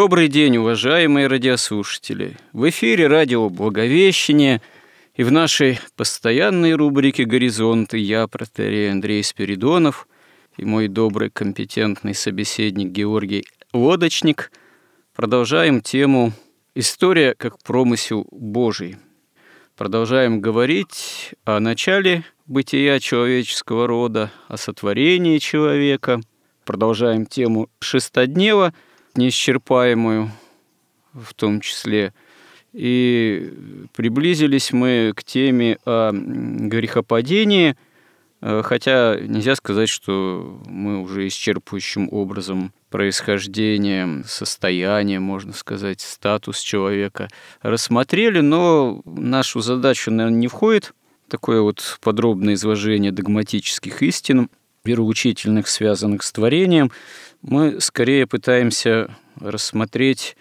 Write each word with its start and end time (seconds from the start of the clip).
Добрый 0.00 0.28
день, 0.28 0.58
уважаемые 0.58 1.26
радиослушатели! 1.26 2.36
В 2.52 2.68
эфире 2.68 3.08
радио 3.08 3.50
«Благовещение» 3.50 4.62
и 5.16 5.24
в 5.24 5.32
нашей 5.32 5.80
постоянной 5.96 6.74
рубрике 6.74 7.24
«Горизонты» 7.24 7.98
я, 7.98 8.28
протерей 8.28 8.92
Андрей 8.92 9.24
Спиридонов, 9.24 10.06
и 10.56 10.64
мой 10.64 10.86
добрый, 10.86 11.30
компетентный 11.30 12.14
собеседник 12.14 12.92
Георгий 12.92 13.44
Лодочник 13.72 14.52
продолжаем 15.16 15.80
тему 15.80 16.32
«История 16.76 17.34
как 17.34 17.60
промысел 17.64 18.24
Божий». 18.30 18.98
Продолжаем 19.76 20.40
говорить 20.40 21.34
о 21.44 21.58
начале 21.58 22.24
бытия 22.46 23.00
человеческого 23.00 23.88
рода, 23.88 24.30
о 24.46 24.58
сотворении 24.58 25.38
человека. 25.38 26.20
Продолжаем 26.64 27.26
тему 27.26 27.68
шестоднева– 27.80 28.72
неисчерпаемую 29.18 30.30
в 31.12 31.34
том 31.34 31.60
числе. 31.60 32.12
И 32.72 33.52
приблизились 33.94 34.72
мы 34.72 35.12
к 35.14 35.24
теме 35.24 35.78
о 35.84 36.12
грехопадении, 36.12 37.76
э, 38.40 38.62
хотя 38.64 39.16
нельзя 39.20 39.56
сказать, 39.56 39.88
что 39.88 40.60
мы 40.66 41.00
уже 41.00 41.26
исчерпывающим 41.26 42.08
образом 42.10 42.72
происхождение, 42.90 44.22
состояние, 44.26 45.18
можно 45.18 45.52
сказать, 45.52 46.00
статус 46.00 46.60
человека 46.60 47.28
рассмотрели, 47.62 48.40
но 48.40 49.02
нашу 49.04 49.60
задачу, 49.60 50.10
наверное, 50.10 50.38
не 50.38 50.48
входит 50.48 50.94
такое 51.28 51.60
вот 51.60 51.98
подробное 52.00 52.54
изложение 52.54 53.12
догматических 53.12 54.02
истин, 54.02 54.48
вероучительных, 54.88 55.68
связанных 55.68 56.22
с 56.22 56.32
творением– 56.32 56.90
мы 57.42 57.80
скорее 57.80 58.26
пытаемся 58.26 59.14
рассмотреть 59.36 60.36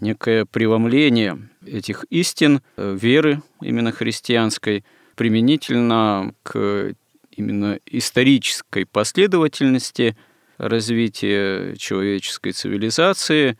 некое 0.00 0.44
преломление 0.44 1.48
этих 1.66 2.04
истин 2.10 2.62
э, 2.76 2.96
веры 2.98 3.42
именно 3.60 3.90
христианской 3.90 4.84
применительно 5.16 6.32
к 6.44 6.94
именно 7.32 7.78
исторической 7.86 8.84
последовательности 8.84 10.16
развития 10.58 11.76
человеческой 11.76 12.52
цивилизации. 12.52 13.58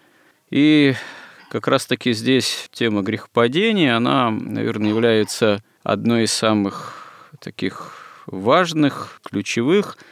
И 0.51 0.95
как 1.51 1.67
раз-таки 1.69 2.13
здесь 2.13 2.69
тема 2.73 3.03
грехопадения, 3.03 3.97
она, 3.97 4.31
наверное, 4.31 4.91
является 4.91 5.63
одной 5.83 6.25
из 6.25 6.33
самых 6.33 7.31
таких 7.41 7.93
важных, 8.27 9.21
ключевых– 9.25 9.99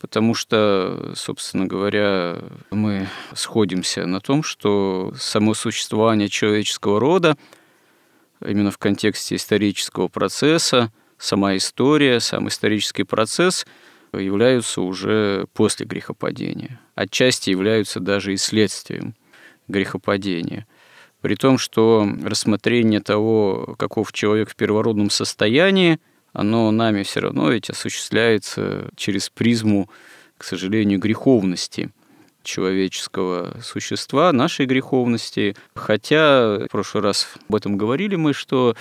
потому 0.00 0.34
что, 0.34 1.12
собственно 1.14 1.66
говоря, 1.66 2.38
мы 2.70 3.06
сходимся 3.34 4.06
на 4.06 4.20
том, 4.20 4.42
что 4.42 5.12
само 5.16 5.54
существование 5.54 6.28
человеческого 6.28 6.98
рода 6.98 7.36
именно 8.44 8.70
в 8.70 8.78
контексте 8.78 9.36
исторического 9.36 10.08
процесса, 10.08 10.90
сама 11.18 11.56
история, 11.56 12.18
сам 12.18 12.48
исторический 12.48 13.04
процесс 13.04 13.66
являются 14.14 14.80
уже 14.80 15.46
после 15.52 15.84
грехопадения. 15.84 16.80
Отчасти 16.94 17.50
являются 17.50 18.00
даже 18.00 18.32
и 18.32 18.38
следствием 18.38 19.14
грехопадения. 19.68 20.66
При 21.20 21.34
том, 21.34 21.58
что 21.58 22.08
рассмотрение 22.24 23.00
того, 23.00 23.76
каков 23.78 24.12
человек 24.12 24.50
в 24.50 24.56
первородном 24.56 25.10
состоянии– 25.10 26.00
оно 26.32 26.70
нами 26.70 27.02
все 27.02 27.20
равно 27.20 27.50
ведь 27.50 27.70
осуществляется 27.70 28.88
через 28.96 29.30
призму, 29.30 29.88
к 30.38 30.44
сожалению, 30.44 30.98
греховности 30.98 31.90
человеческого 32.42 33.58
существа, 33.62 34.32
нашей 34.32 34.66
греховности. 34.66 35.56
Хотя 35.74 36.58
в 36.58 36.68
прошлый 36.70 37.02
раз 37.02 37.28
об 37.48 37.54
этом 37.54 37.76
говорили 37.76 38.16
мы, 38.16 38.32
что, 38.32 38.76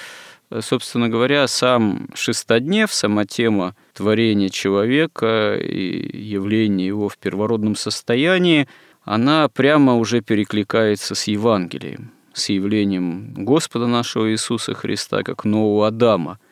собственно 0.62 1.10
говоря, 1.10 1.48
сам 1.48 2.08
шестоднев, 2.14 2.94
сама 2.94 3.26
тема 3.26 3.76
творения 3.94 4.50
человека 4.50 5.58
и 5.58 6.18
явления 6.18 6.88
его 6.88 7.10
в 7.10 7.18
первородном 7.18 7.76
состоянии, 7.76 8.68
она 9.04 9.50
прямо 9.50 9.96
уже 9.96 10.22
перекликается 10.22 11.16
с 11.16 11.24
Евангелием, 11.24 12.12
с 12.34 12.50
явлением 12.50 13.34
Господа 13.34 13.88
нашего 13.88 14.32
Иисуса 14.32 14.74
Христа 14.74 15.24
как 15.24 15.46
нового 15.46 15.88
Адама– 15.88 16.40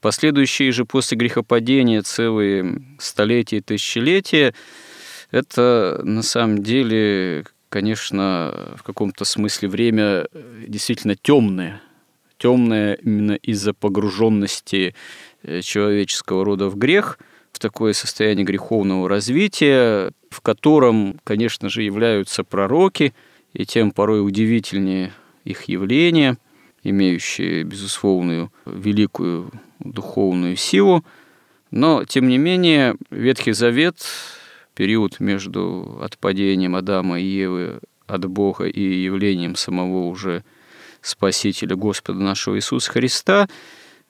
Последующие 0.00 0.70
же 0.72 0.84
после 0.84 1.16
грехопадения 1.18 2.02
целые 2.02 2.82
столетия 2.98 3.58
и 3.58 3.60
тысячелетия– 3.60 4.54
это 5.30 6.00
на 6.04 6.22
самом 6.22 6.62
деле, 6.62 7.44
конечно, 7.68 8.74
в 8.76 8.82
каком-то 8.82 9.24
смысле 9.24 9.68
время 9.68 10.26
действительно 10.66 11.16
темное. 11.16 11.82
Темное 12.38 12.94
именно 12.94 13.32
из-за 13.32 13.74
погруженности 13.74 14.94
э, 15.42 15.60
человеческого 15.60 16.44
рода 16.44 16.68
в 16.68 16.76
грех, 16.76 17.18
в 17.52 17.58
такое 17.58 17.92
состояние 17.92 18.46
греховного 18.46 19.08
развития, 19.08 20.12
в 20.30 20.40
котором, 20.40 21.18
конечно 21.24 21.68
же, 21.68 21.82
являются 21.82 22.44
пророки, 22.44 23.12
и 23.54 23.66
тем 23.66 23.90
порой 23.90 24.24
удивительнее 24.24 25.12
их 25.44 25.64
явления, 25.64 26.38
имеющие 26.84 27.64
безусловную 27.64 28.52
великую 28.64 29.50
духовную 29.80 30.56
силу, 30.56 31.04
но, 31.70 32.04
тем 32.04 32.28
не 32.28 32.38
менее, 32.38 32.96
Ветхий 33.10 33.52
Завет, 33.52 33.98
период 34.74 35.20
между 35.20 35.98
отпадением 36.02 36.76
Адама 36.76 37.20
и 37.20 37.24
Евы 37.24 37.80
от 38.06 38.24
Бога 38.26 38.66
и 38.66 38.80
явлением 38.80 39.54
самого 39.54 40.06
уже 40.06 40.44
Спасителя 41.02 41.76
Господа 41.76 42.20
нашего 42.20 42.56
Иисуса 42.56 42.90
Христа, 42.90 43.48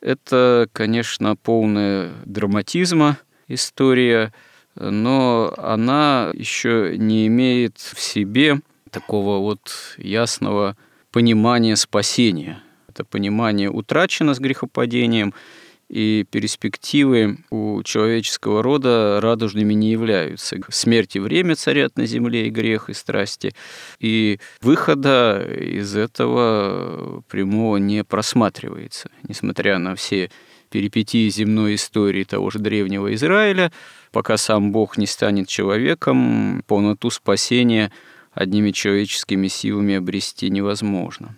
это, 0.00 0.68
конечно, 0.72 1.34
полная 1.36 2.12
драматизма 2.24 3.18
история, 3.48 4.32
но 4.76 5.52
она 5.56 6.30
еще 6.32 6.94
не 6.96 7.26
имеет 7.26 7.78
в 7.78 8.00
себе 8.00 8.60
такого 8.90 9.38
вот 9.38 9.60
ясного 9.96 10.76
понимания 11.10 11.74
спасения. 11.74 12.62
Это 12.88 13.04
понимание 13.04 13.70
утрачено 13.70 14.34
с 14.34 14.38
грехопадением– 14.38 15.34
и 15.88 16.26
перспективы 16.30 17.38
у 17.50 17.82
человеческого 17.82 18.62
рода 18.62 19.20
радужными 19.22 19.74
не 19.74 19.90
являются. 19.90 20.58
Смерть 20.68 21.16
и 21.16 21.20
время 21.20 21.54
царят 21.56 21.96
на 21.96 22.06
земле, 22.06 22.46
и 22.46 22.50
грех, 22.50 22.90
и 22.90 22.94
страсти. 22.94 23.54
И 23.98 24.38
выхода 24.60 25.46
из 25.58 25.96
этого 25.96 27.22
прямого 27.28 27.78
не 27.78 28.04
просматривается, 28.04 29.10
несмотря 29.26 29.78
на 29.78 29.94
все 29.94 30.30
перипетии 30.70 31.30
земной 31.30 31.76
истории 31.76 32.24
того 32.24 32.50
же 32.50 32.58
древнего 32.58 33.14
Израиля, 33.14 33.72
пока 34.12 34.36
сам 34.36 34.72
Бог 34.72 34.98
не 34.98 35.06
станет 35.06 35.48
человеком, 35.48 36.62
полноту 36.66 37.10
спасения 37.10 37.90
одними 38.32 38.70
человеческими 38.70 39.48
силами 39.48 39.94
обрести 39.94 40.50
невозможно. 40.50 41.36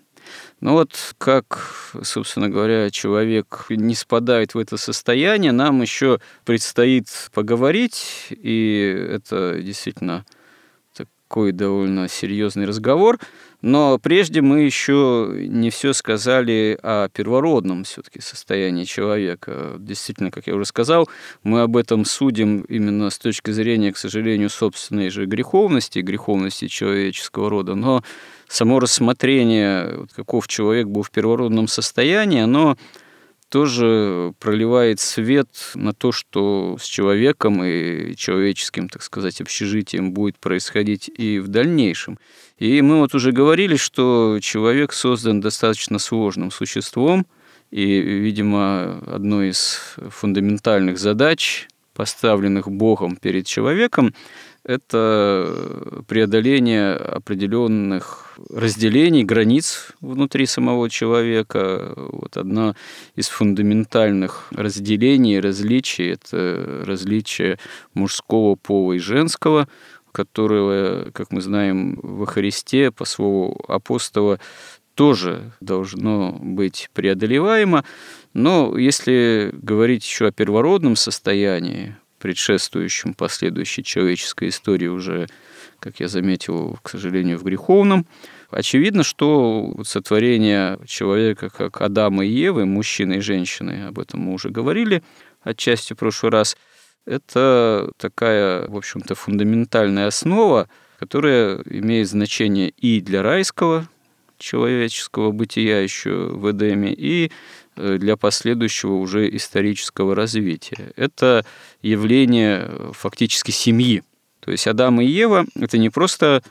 Ну 0.61 0.73
вот 0.73 1.15
как, 1.17 1.95
собственно 2.03 2.51
говоря, 2.51 2.91
человек 2.91 3.67
не 3.71 3.95
спадает 3.95 4.53
в 4.53 4.59
это 4.59 4.77
состояние, 4.77 5.53
нам 5.53 5.81
еще 5.81 6.21
предстоит 6.45 7.07
поговорить, 7.33 8.27
и 8.31 9.07
это 9.11 9.59
действительно 9.63 10.27
такой 11.31 11.53
довольно 11.53 12.09
серьезный 12.09 12.67
разговор. 12.67 13.21
Но 13.63 13.99
прежде 13.99 14.41
мы 14.41 14.63
еще 14.63 15.33
не 15.33 15.71
все 15.71 15.93
сказали 15.93 16.77
о 16.83 17.09
первородном 17.09 17.85
все-таки 17.85 18.21
состоянии 18.21 18.83
человека. 18.83 19.77
Действительно, 19.79 20.33
как 20.33 20.49
я 20.49 20.57
уже 20.57 20.65
сказал, 20.65 21.09
мы 21.45 21.61
об 21.61 21.77
этом 21.77 22.05
судим 22.05 22.63
именно 22.63 23.11
с 23.11 23.19
точки 23.19 23.53
зрения, 23.53 23.93
к 23.93 23.97
сожалению, 23.97 24.51
собственной 24.51 25.09
же 25.11 25.25
греховности, 25.27 26.01
греховности 26.01 26.67
человеческого 26.67 27.49
рода. 27.49 27.77
Но 27.77 28.03
само 28.49 28.81
рассмотрение, 28.81 30.09
каков 30.17 30.49
человек 30.49 30.89
был 30.89 31.05
в 31.05 31.13
первородном 31.13 31.69
состоянии, 31.69 32.41
оно 32.41 32.77
тоже 33.51 34.33
проливает 34.39 35.01
свет 35.01 35.49
на 35.75 35.93
то, 35.93 36.13
что 36.13 36.79
с 36.81 36.85
человеком 36.85 37.63
и 37.63 38.15
человеческим, 38.17 38.89
так 38.89 39.03
сказать, 39.03 39.41
общежитием 39.41 40.13
будет 40.13 40.39
происходить 40.39 41.11
и 41.15 41.41
в 41.41 41.49
дальнейшем. 41.49 42.19
И 42.59 42.81
мы 42.81 43.01
вот 43.01 43.15
уже 43.15 43.33
говорили, 43.33 43.77
что 43.77 44.39
человек 44.41 44.93
создан 44.93 45.41
достаточно 45.41 45.99
сложным 45.99 46.51
существом, 46.51 47.27
и, 47.71 48.01
видимо, 48.01 48.99
одной 49.07 49.51
из 49.51 49.81
фундаментальных 49.97 50.99
задач, 50.99 51.69
поставленных 51.95 52.71
Богом 52.71 53.17
перед 53.17 53.47
человеком, 53.47 54.15
это 54.65 56.03
преодоление 56.07 56.95
определенных 56.95 58.39
разделений, 58.51 59.25
границ 59.25 59.89
внутри 60.01 60.47
самого 60.47 60.91
человека. 60.91 61.93
Вот 61.97 62.37
одна 62.37 62.75
из 63.17 63.29
фундаментальных 63.29 64.49
разделений, 64.53 65.41
различий– 65.41 66.11
это 66.13 66.83
различие 66.87 67.59
мужского 67.95 68.55
пола 68.55 68.95
и 68.95 68.99
женского, 68.99 69.69
которое, 70.13 71.11
как 71.13 71.31
мы 71.31 71.41
знаем, 71.41 71.99
во 72.03 72.27
Христе, 72.27 72.91
по 72.91 73.05
слову 73.05 73.63
апостола, 73.69 74.39
тоже 74.95 75.53
должно 75.61 76.33
быть 76.33 76.91
преодолеваемо. 76.93 77.85
Но 78.35 78.77
если 78.77 79.51
говорить 79.55 80.05
еще 80.05 80.27
о 80.27 80.33
первородном 80.33 80.97
состоянии, 80.97 81.97
предшествующем 82.21 83.15
последующей 83.15 83.83
человеческой 83.83 84.51
истории 84.51 84.87
уже, 84.87 85.27
как 85.81 86.01
я 86.01 86.09
заметил, 86.09 86.79
к 86.83 86.91
сожалению, 86.91 87.39
в 87.39 87.43
греховном. 87.43 88.07
Очевидно, 88.51 89.03
что 89.03 89.75
сотворение 89.85 90.79
человека 90.87 91.51
как 91.51 91.81
Адама 91.81 92.25
и 92.25 92.29
Евы, 92.29 92.67
мужчины 92.67 93.15
и 93.15 93.21
женщины, 93.21 93.87
об 93.89 93.99
этом 93.99 94.21
мы 94.21 94.35
уже 94.35 94.51
говорили 94.51 95.03
отчасти 95.43 95.95
в 95.95 95.97
прошлый 95.97 96.31
раз, 96.31 96.57
это 97.07 97.91
такая, 97.97 98.69
в 98.69 98.77
общем-то, 98.77 99.15
фундаментальная 99.15 100.07
основа, 100.07 100.69
которая 100.99 101.63
имеет 101.65 102.09
значение 102.09 102.69
и 102.69 103.01
для 103.01 103.23
райского 103.23 103.89
человеческого 104.41 105.31
бытия 105.31 105.81
еще 105.81 106.11
в 106.11 106.51
Эдеме, 106.51 106.93
и 106.93 107.31
Э, 107.81 107.97
для 107.99 108.17
последующего 108.17 108.95
уже 108.95 109.35
исторического 109.35 110.15
развития. 110.15 110.93
Это 110.97 111.47
явление 111.81 112.67
э, 112.69 112.91
фактически 112.93 113.53
семьи. 113.53 114.03
То 114.41 114.51
есть 114.51 114.67
Адам 114.67 115.01
и 115.01 115.07
Ева– 115.07 115.47
это 115.55 115.79
не 115.79 115.89
просто 115.89 116.43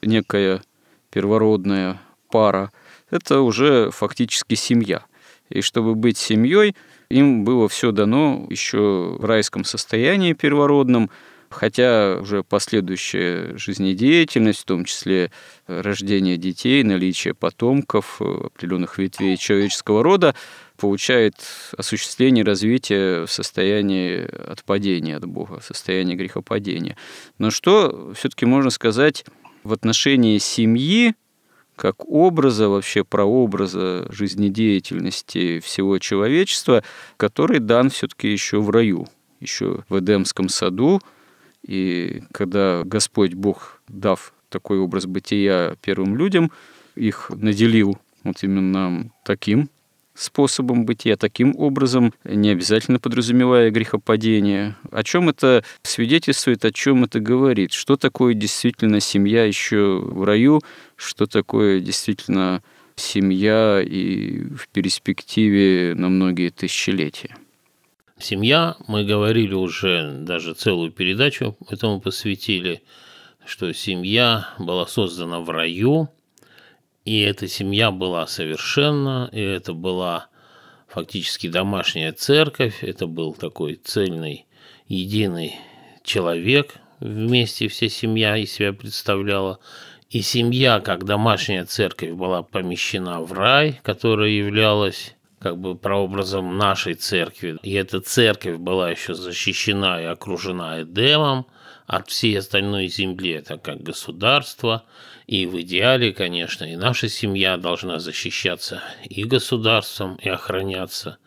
некая 0.00 0.62
первородная 1.10 2.00
пара, 2.30 2.72
это 3.10 3.40
уже 3.40 3.90
фактически 3.90 4.54
семья. 4.54 5.04
И 5.50 5.60
чтобы 5.60 5.94
быть 5.94 6.16
семьей, 6.16 6.74
им 7.10 7.44
было 7.44 7.68
все 7.68 7.90
дано 7.90 8.46
еще 8.48 9.16
в 9.18 9.24
райском 9.24 9.64
состоянии 9.64 10.32
первородном, 10.32 11.10
хотя 11.50 12.18
уже 12.20 12.42
последующая 12.42 13.56
жизнедеятельность, 13.56 14.60
в 14.60 14.64
том 14.64 14.84
числе 14.84 15.30
рождение 15.66 16.36
детей, 16.36 16.82
наличие 16.82 17.34
потомков, 17.34 18.18
э, 18.20 18.46
определенных 18.46 18.98
ветвей 18.98 19.36
человеческого 19.36 20.02
рода, 20.02 20.34
получает 20.76 21.34
осуществление 21.76 22.44
развития 22.44 23.26
в 23.26 23.30
состоянии 23.30 24.24
отпадения 24.50 25.16
от 25.16 25.26
Бога, 25.26 25.60
в 25.60 25.64
состоянии 25.64 26.14
грехопадения. 26.14 26.96
Но 27.38 27.50
что 27.50 28.12
все-таки 28.14 28.46
можно 28.46 28.70
сказать 28.70 29.24
в 29.64 29.72
отношении 29.72 30.38
семьи, 30.38 31.14
как 31.78 32.06
образа, 32.06 32.68
вообще 32.68 33.04
прообраза 33.04 34.06
жизнедеятельности 34.10 35.60
всего 35.60 35.98
человечества, 35.98 36.82
который 37.16 37.60
дан 37.60 37.88
все-таки 37.90 38.28
еще 38.28 38.60
в 38.60 38.70
раю, 38.70 39.06
еще 39.40 39.84
в 39.88 39.98
Эдемском 39.98 40.48
саду. 40.48 41.00
И 41.68 42.22
когда 42.32 42.82
Господь 42.84 43.34
Бог, 43.34 43.80
дав 43.88 44.32
такой 44.48 44.78
образ 44.78 45.06
бытия 45.06 45.76
первым 45.82 46.16
людям, 46.16 46.50
их 46.96 47.30
наделил 47.30 47.98
вот 48.24 48.42
именно 48.42 49.10
таким 49.22 49.68
способом 50.14 50.84
бытия, 50.84 51.16
таким 51.16 51.54
образом, 51.56 52.12
не 52.24 52.50
обязательно 52.50 52.98
подразумевая 52.98 53.70
грехопадение. 53.70 54.76
О 54.90 55.04
чем 55.04 55.28
это 55.28 55.62
свидетельствует, 55.82 56.64
о 56.64 56.72
чем 56.72 57.04
это 57.04 57.20
говорит? 57.20 57.72
Что 57.72 57.96
такое 57.96 58.34
действительно 58.34 58.98
семья 58.98 59.44
еще 59.44 60.00
в 60.02 60.24
раю? 60.24 60.60
Что 60.96 61.26
такое 61.26 61.80
действительно 61.80 62.62
семья 62.96 63.80
и 63.80 64.40
в 64.54 64.68
перспективе 64.68 65.94
на 65.94 66.08
многие 66.08 66.48
тысячелетия? 66.48 67.36
Семья, 68.20 68.76
мы 68.88 69.04
говорили 69.04 69.54
уже, 69.54 70.10
даже 70.10 70.54
целую 70.54 70.90
передачу 70.90 71.56
этому 71.70 72.00
посвятили, 72.00 72.82
что 73.46 73.72
семья 73.72 74.48
была 74.58 74.86
создана 74.86 75.38
в 75.38 75.48
раю, 75.50 76.08
и 77.04 77.20
эта 77.20 77.46
семья 77.46 77.92
была 77.92 78.26
совершенна, 78.26 79.30
и 79.32 79.40
это 79.40 79.72
была 79.72 80.26
фактически 80.88 81.48
домашняя 81.48 82.12
церковь, 82.12 82.82
это 82.82 83.06
был 83.06 83.34
такой 83.34 83.76
цельный, 83.76 84.46
единый 84.88 85.54
человек, 86.02 86.74
вместе 86.98 87.68
вся 87.68 87.88
семья 87.88 88.36
из 88.36 88.52
себя 88.52 88.72
представляла. 88.72 89.60
И 90.10 90.22
семья, 90.22 90.80
как 90.80 91.04
домашняя 91.04 91.64
церковь, 91.66 92.10
была 92.12 92.42
помещена 92.42 93.20
в 93.20 93.32
рай, 93.32 93.78
которая 93.84 94.30
являлась 94.30 95.14
как 95.40 95.58
бы 95.58 95.76
прообразом 95.76 96.56
нашей 96.56 96.94
церкви. 96.94 97.58
И 97.62 97.72
эта 97.72 98.00
церковь 98.00 98.56
была 98.56 98.90
еще 98.90 99.14
защищена 99.14 100.02
и 100.02 100.04
окружена 100.04 100.82
Эдемом 100.82 101.46
от 101.86 102.08
всей 102.10 102.38
остальной 102.38 102.88
земли, 102.88 103.32
это 103.32 103.56
как 103.56 103.82
государство. 103.82 104.84
И 105.26 105.46
в 105.46 105.60
идеале, 105.60 106.12
конечно, 106.12 106.64
и 106.64 106.76
наша 106.76 107.08
семья 107.08 107.56
должна 107.56 107.98
защищаться 107.98 108.82
и 109.04 109.24
государством, 109.24 110.16
и 110.16 110.28
охраняться. 110.28 111.18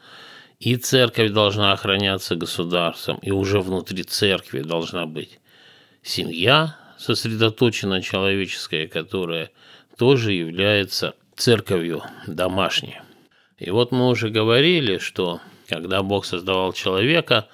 И 0.59 0.75
церковь 0.75 1.31
должна 1.31 1.71
охраняться 1.71 2.35
государством, 2.35 3.17
и 3.23 3.31
уже 3.31 3.61
внутри 3.61 4.03
церкви 4.03 4.61
должна 4.61 5.07
быть 5.07 5.39
семья, 6.03 6.77
сосредоточена 6.99 8.01
человеческая, 8.01 8.87
которая 8.87 9.49
тоже 9.97 10.33
является 10.33 11.15
церковью 11.35 12.03
домашней. 12.27 13.01
И 13.61 13.69
вот 13.69 13.91
мы 13.91 14.09
уже 14.09 14.29
говорили, 14.29 14.97
что 14.97 15.39
когда 15.67 16.03
Бог 16.03 16.25
создавал 16.25 16.73
человека, 16.73 17.47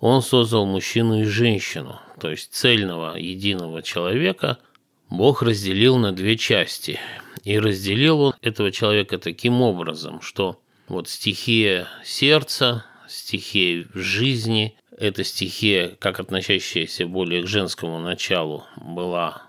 Он 0.00 0.22
создал 0.22 0.66
мужчину 0.66 1.20
и 1.20 1.24
женщину, 1.24 2.00
то 2.20 2.30
есть 2.30 2.52
цельного 2.52 3.16
единого 3.16 3.82
человека– 3.82 4.58
Бог 5.12 5.42
разделил 5.42 5.98
на 5.98 6.12
две 6.12 6.38
части. 6.38 6.98
И 7.44 7.58
разделил 7.58 8.20
он 8.20 8.34
этого 8.40 8.72
человека 8.72 9.18
таким 9.18 9.60
образом, 9.60 10.22
что 10.22 10.58
вот 10.88 11.06
стихия 11.06 11.86
сердца, 12.02 12.86
стихия 13.06 13.84
жизни, 13.92 14.74
эта 14.96 15.22
стихия, 15.22 15.96
как 15.98 16.18
относящаяся 16.18 17.06
более 17.06 17.42
к 17.42 17.46
женскому 17.46 17.98
началу, 17.98 18.64
была 18.76 19.42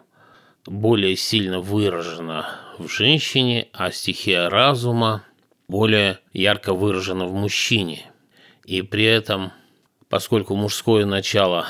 более 0.65 1.15
сильно 1.15 1.61
выражена 1.61 2.59
в 2.77 2.89
женщине, 2.89 3.69
а 3.71 3.89
стихия 3.91 4.49
разума 4.49 5.23
более 5.73 6.19
ярко 6.33 6.75
выражена 6.75 7.25
в 7.25 7.33
мужчине. 7.33 8.05
И 8.63 8.83
при 8.83 9.05
этом, 9.05 9.51
поскольку 10.07 10.55
мужское 10.55 11.03
начало 11.07 11.65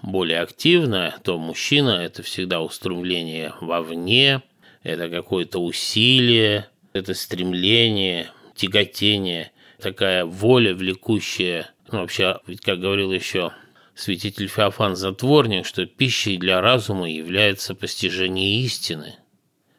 более 0.00 0.42
активная, 0.42 1.16
то 1.24 1.38
мужчина– 1.38 1.90
это 2.04 2.22
всегда 2.22 2.60
устремление 2.60 3.54
вовне, 3.60 4.42
это 4.84 5.10
какое-то 5.10 5.58
усилие, 5.58 6.68
это 6.92 7.14
стремление, 7.14 8.30
тяготение, 8.54 9.50
такая 9.80 10.24
воля, 10.24 10.72
влекущая, 10.72 11.72
ну, 11.90 11.98
вообще, 12.02 12.38
ведь, 12.46 12.60
как 12.60 12.78
говорил 12.78 13.10
еще 13.10 13.50
святитель 13.96 14.46
Феофан 14.46 14.94
Затворник, 14.94 15.66
что 15.66 15.84
пищей 15.84 16.36
для 16.36 16.60
разума 16.60 17.10
является 17.10 17.74
постижение 17.74 18.60
истины. 18.60 19.16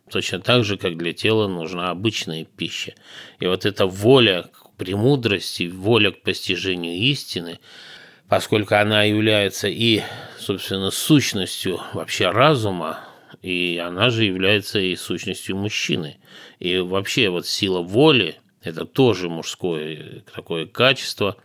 Точно 0.10 0.39
так 0.39 0.63
же, 0.63 0.78
как 0.78 0.98
для 0.98 1.13
тела 1.13 1.48
нужна 1.48 1.89
обычная 1.89 2.46
пища. 2.46 2.94
И 3.39 3.46
вот 3.46 3.66
эта 3.66 3.86
воля 3.86 4.44
к 4.51 4.72
премудрости, 4.78 5.68
воля 5.68 6.12
к 6.12 6.22
постижению 6.22 6.96
истины– 6.96 7.60
поскольку 8.30 8.75
она 8.75 9.04
является 9.04 9.68
и, 9.68 10.04
собственно, 10.38 10.92
сущностью 10.92 11.82
вообще 11.94 12.30
разума, 12.30 13.00
и 13.42 13.82
она 13.84 14.12
же 14.12 14.24
является 14.24 14.80
и 14.80 14.96
сущностью 14.96 15.58
мужчины. 15.58 16.18
И 16.60 16.78
вообще 16.78 17.30
вот 17.30 17.48
сила 17.48 17.82
воли– 17.82 18.38
это 18.62 18.86
тоже 18.86 19.30
мужское 19.30 20.24
такое 20.34 20.68
качество. 20.68 21.38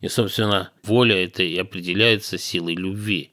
И, 0.00 0.08
собственно, 0.08 0.70
воля 0.84 1.22
это 1.22 1.42
и 1.42 1.58
определяется 1.58 2.38
силой 2.38 2.74
любви. 2.74 3.32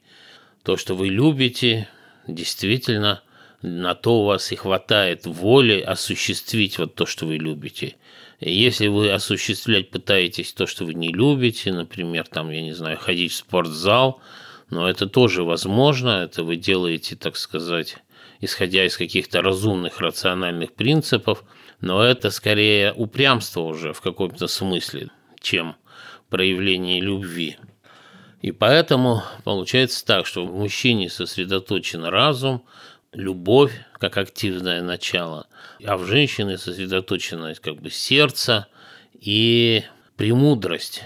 То, 0.64 0.76
что 0.76 0.94
вы 0.94 1.08
любите, 1.08 1.88
действительно, 2.26 3.22
на 3.62 3.94
то 3.94 4.20
у 4.20 4.24
вас 4.24 4.52
и 4.52 4.56
хватает 4.56 5.26
воли 5.26 5.80
осуществить 5.80 6.78
вот 6.78 6.94
то, 6.94 7.06
что 7.06 7.26
вы 7.26 7.36
любите. 7.36 7.96
Если 8.40 8.86
вы 8.86 9.10
осуществлять 9.10 9.90
пытаетесь 9.90 10.52
то, 10.52 10.66
что 10.66 10.84
вы 10.84 10.94
не 10.94 11.08
любите, 11.08 11.72
например, 11.72 12.26
там, 12.28 12.50
я 12.50 12.62
не 12.62 12.72
знаю, 12.72 12.98
ходить 12.98 13.32
в 13.32 13.36
спортзал– 13.36 14.20
но 14.70 14.88
это 14.88 15.06
тоже 15.06 15.44
возможно, 15.44 16.24
это 16.24 16.44
вы 16.44 16.56
делаете, 16.56 17.16
так 17.16 17.36
сказать, 17.36 17.96
исходя 18.40 18.84
из 18.84 18.96
каких-то 18.96 19.40
разумных, 19.40 20.00
рациональных 20.00 20.74
принципов, 20.74 21.44
но 21.80 22.02
это 22.02 22.30
скорее 22.30 22.92
упрямство 22.92 23.62
уже 23.62 23.92
в 23.92 24.00
каком-то 24.00 24.46
смысле, 24.46 25.10
чем 25.40 25.76
проявление 26.28 27.00
любви. 27.00 27.56
И 28.42 28.52
поэтому 28.52 29.22
получается 29.44 30.04
так, 30.04 30.26
что 30.26 30.46
в 30.46 30.54
мужчине 30.54 31.08
сосредоточен 31.08 32.04
разум, 32.04 32.64
любовь 33.12 33.72
как 33.94 34.16
активное 34.18 34.82
начало, 34.82 35.46
а 35.84 35.96
в 35.96 36.04
женщине 36.04 36.58
сосредоточено 36.58 37.54
как 37.54 37.76
бы 37.76 37.90
сердце 37.90 38.66
и 39.14 39.84
премудрость, 40.16 41.04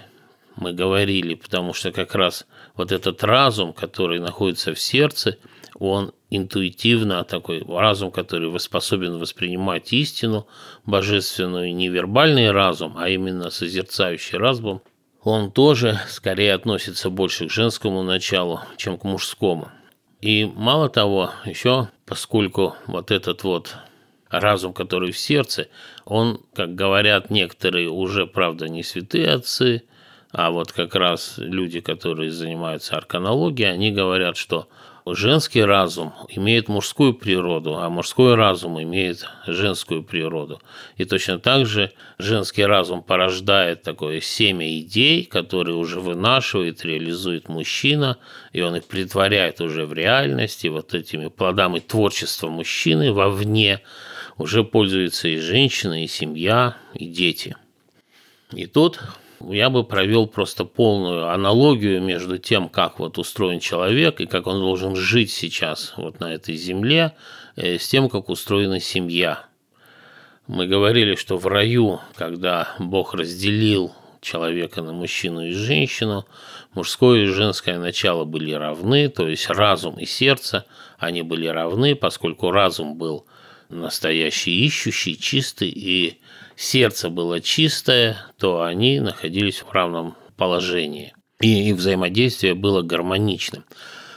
мы 0.57 0.73
говорили, 0.73 1.35
потому 1.35 1.73
что 1.73 1.93
как 1.93 2.15
раз 2.15 2.47
вот 2.75 2.93
этот 2.93 3.23
разум, 3.25 3.73
который 3.73 4.19
находится 4.21 4.75
в 4.75 4.81
сердце, 4.81 5.39
он 5.79 6.13
интуитивно 6.31 7.25
такой 7.25 7.65
разум, 7.67 8.11
который 8.11 8.59
способен 8.61 9.19
воспринимать 9.19 9.93
истину 9.93 10.47
божественную, 10.85 11.75
не 11.75 11.89
вербальный 11.89 12.51
разум, 12.51 12.97
а 12.99 13.09
именно 13.09 13.51
созерцающий 13.51 14.39
разум, 14.39 14.83
он 15.23 15.53
тоже 15.53 16.01
скорее 16.09 16.55
относится 16.55 17.11
больше 17.11 17.47
к 17.47 17.51
женскому 17.51 18.03
началу, 18.03 18.61
чем 18.77 18.99
к 18.99 19.05
мужскому. 19.05 19.71
И 20.23 20.47
мало 20.47 20.89
того, 20.89 21.33
еще 21.45 21.89
поскольку 22.07 22.77
вот 22.87 23.11
этот 23.11 23.43
вот 23.43 23.77
разум, 24.31 24.73
который 24.73 25.11
в 25.11 25.19
сердце, 25.19 25.67
он, 26.05 26.41
как 26.55 26.77
говорят 26.77 27.29
некоторые 27.31 27.91
уже, 27.91 28.27
правда, 28.27 28.69
не 28.69 28.85
святые 28.85 29.31
отцы, 29.31 29.83
а 30.31 30.53
вот 30.53 30.71
как 30.73 30.95
раз 30.95 31.35
люди, 31.39 31.81
которые 31.81 32.31
занимаются 32.31 32.97
арканологией, 32.97 33.73
они 33.73 33.91
говорят, 33.91 34.37
что 34.37 34.69
женский 35.07 35.63
разум 35.63 36.13
имеет 36.29 36.69
мужскую 36.69 37.15
природу, 37.15 37.77
а 37.77 37.89
мужской 37.89 38.35
разум 38.35 38.81
имеет 38.81 39.27
женскую 39.47 40.03
природу. 40.03 40.61
И 40.97 41.05
точно 41.05 41.39
так 41.39 41.67
же 41.67 41.93
женский 42.19 42.65
разум 42.65 43.03
порождает 43.03 43.83
такое 43.83 44.21
семя 44.21 44.79
идей, 44.79 45.25
которые 45.25 45.77
уже 45.77 46.01
вынашивает, 46.01 46.85
реализует 46.85 47.49
мужчина, 47.49 48.19
и 48.53 48.61
он 48.61 48.77
их 48.77 48.85
притворяет 48.85 49.61
уже 49.61 49.87
в 49.87 49.93
реальности. 49.93 50.69
Вот 50.69 50.95
этими 50.95 51.29
плодами 51.29 51.81
творчества 51.81 52.49
мужчины 52.49 53.13
вовне 53.13 53.81
уже 54.39 54.65
пользуются 54.65 55.29
и 55.29 55.39
женщина, 55.39 56.05
и 56.05 56.07
семья, 56.07 56.77
и 56.95 57.07
дети. 57.07 57.57
И 58.53 58.67
тут 58.67 59.01
я 59.51 59.71
бы 59.71 59.85
провел 59.85 60.27
просто 60.27 60.65
полную 60.65 61.31
аналогию 61.31 62.03
между 62.03 62.39
тем, 62.39 62.69
как 62.69 62.99
вот 62.99 63.19
устроен 63.19 63.61
человек 63.61 64.21
и 64.21 64.27
как 64.27 64.47
он 64.47 64.61
должен 64.61 64.97
жить 64.97 65.31
сейчас 65.31 65.95
вот 65.97 66.21
на 66.21 66.33
этой 66.33 66.57
земле, 66.57 67.15
э, 67.57 67.79
с 67.79 67.89
тем, 67.89 68.09
как 68.09 68.29
устроена 68.29 68.81
семья. 68.81 69.47
Мы 70.47 70.67
говорили, 70.67 71.15
что 71.15 71.39
в 71.39 71.47
раю, 71.47 72.01
когда 72.17 72.75
Бог 72.79 73.15
разделил 73.15 73.93
человека 74.21 74.83
на 74.83 74.93
мужчину 74.93 75.47
и 75.47 75.53
женщину, 75.53 76.27
мужское 76.75 77.25
и 77.25 77.27
женское 77.27 77.79
начало 77.79 78.25
были 78.25 78.53
равны, 78.53 79.09
то 79.09 79.29
есть 79.29 79.49
разум 79.49 79.99
и 79.99 80.07
сердце, 80.07 80.65
они 80.99 81.23
были 81.23 81.47
равны, 81.47 81.95
поскольку 81.95 82.51
разум 82.51 82.97
был 82.97 83.27
настоящий 83.69 84.65
ищущий, 84.65 85.19
чистый, 85.19 85.69
и 85.69 86.19
сердце 86.63 87.11
было 87.11 87.41
чистое, 87.41 88.17
то 88.39 88.63
они 88.63 89.01
находились 89.01 89.63
в 89.63 89.71
равном 89.73 90.17
положении. 90.37 91.15
И 91.41 91.71
их 91.71 91.77
взаимодействие 91.77 92.55
было 92.55 92.83
гармоничным. 92.83 93.65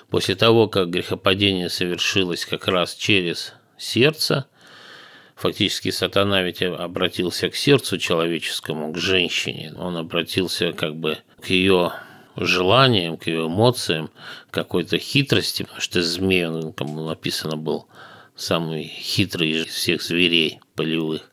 После 0.09 0.35
того, 0.35 0.67
как 0.67 0.89
грехопадение 0.89 1.69
совершилось 1.69 2.45
как 2.45 2.67
раз 2.67 2.93
через 2.93 3.53
сердце, 3.77 4.45
фактически 5.35 5.89
сатана 5.89 6.43
ведь 6.43 6.61
обратился 6.61 7.49
к 7.49 7.55
сердцу 7.55 7.97
человеческому, 7.97 8.93
к 8.93 8.97
женщине. 8.97 9.73
Он 9.77 9.97
обратился 9.97 10.71
как 10.71 10.95
бы 10.95 11.17
к 11.41 11.47
ее 11.47 11.93
желаниям, 12.37 13.17
к 13.17 13.27
ее 13.27 13.47
эмоциям, 13.47 14.11
какой-то 14.51 14.99
хитрости, 14.99 15.63
потому 15.63 15.81
что 15.81 16.01
змей, 16.03 16.45
он, 16.45 16.73
как 16.73 16.87
написано, 16.87 17.57
был 17.57 17.87
самый 18.35 18.83
хитрый 18.83 19.49
из 19.51 19.65
всех 19.65 20.03
зверей 20.03 20.59
полевых. 20.75 21.31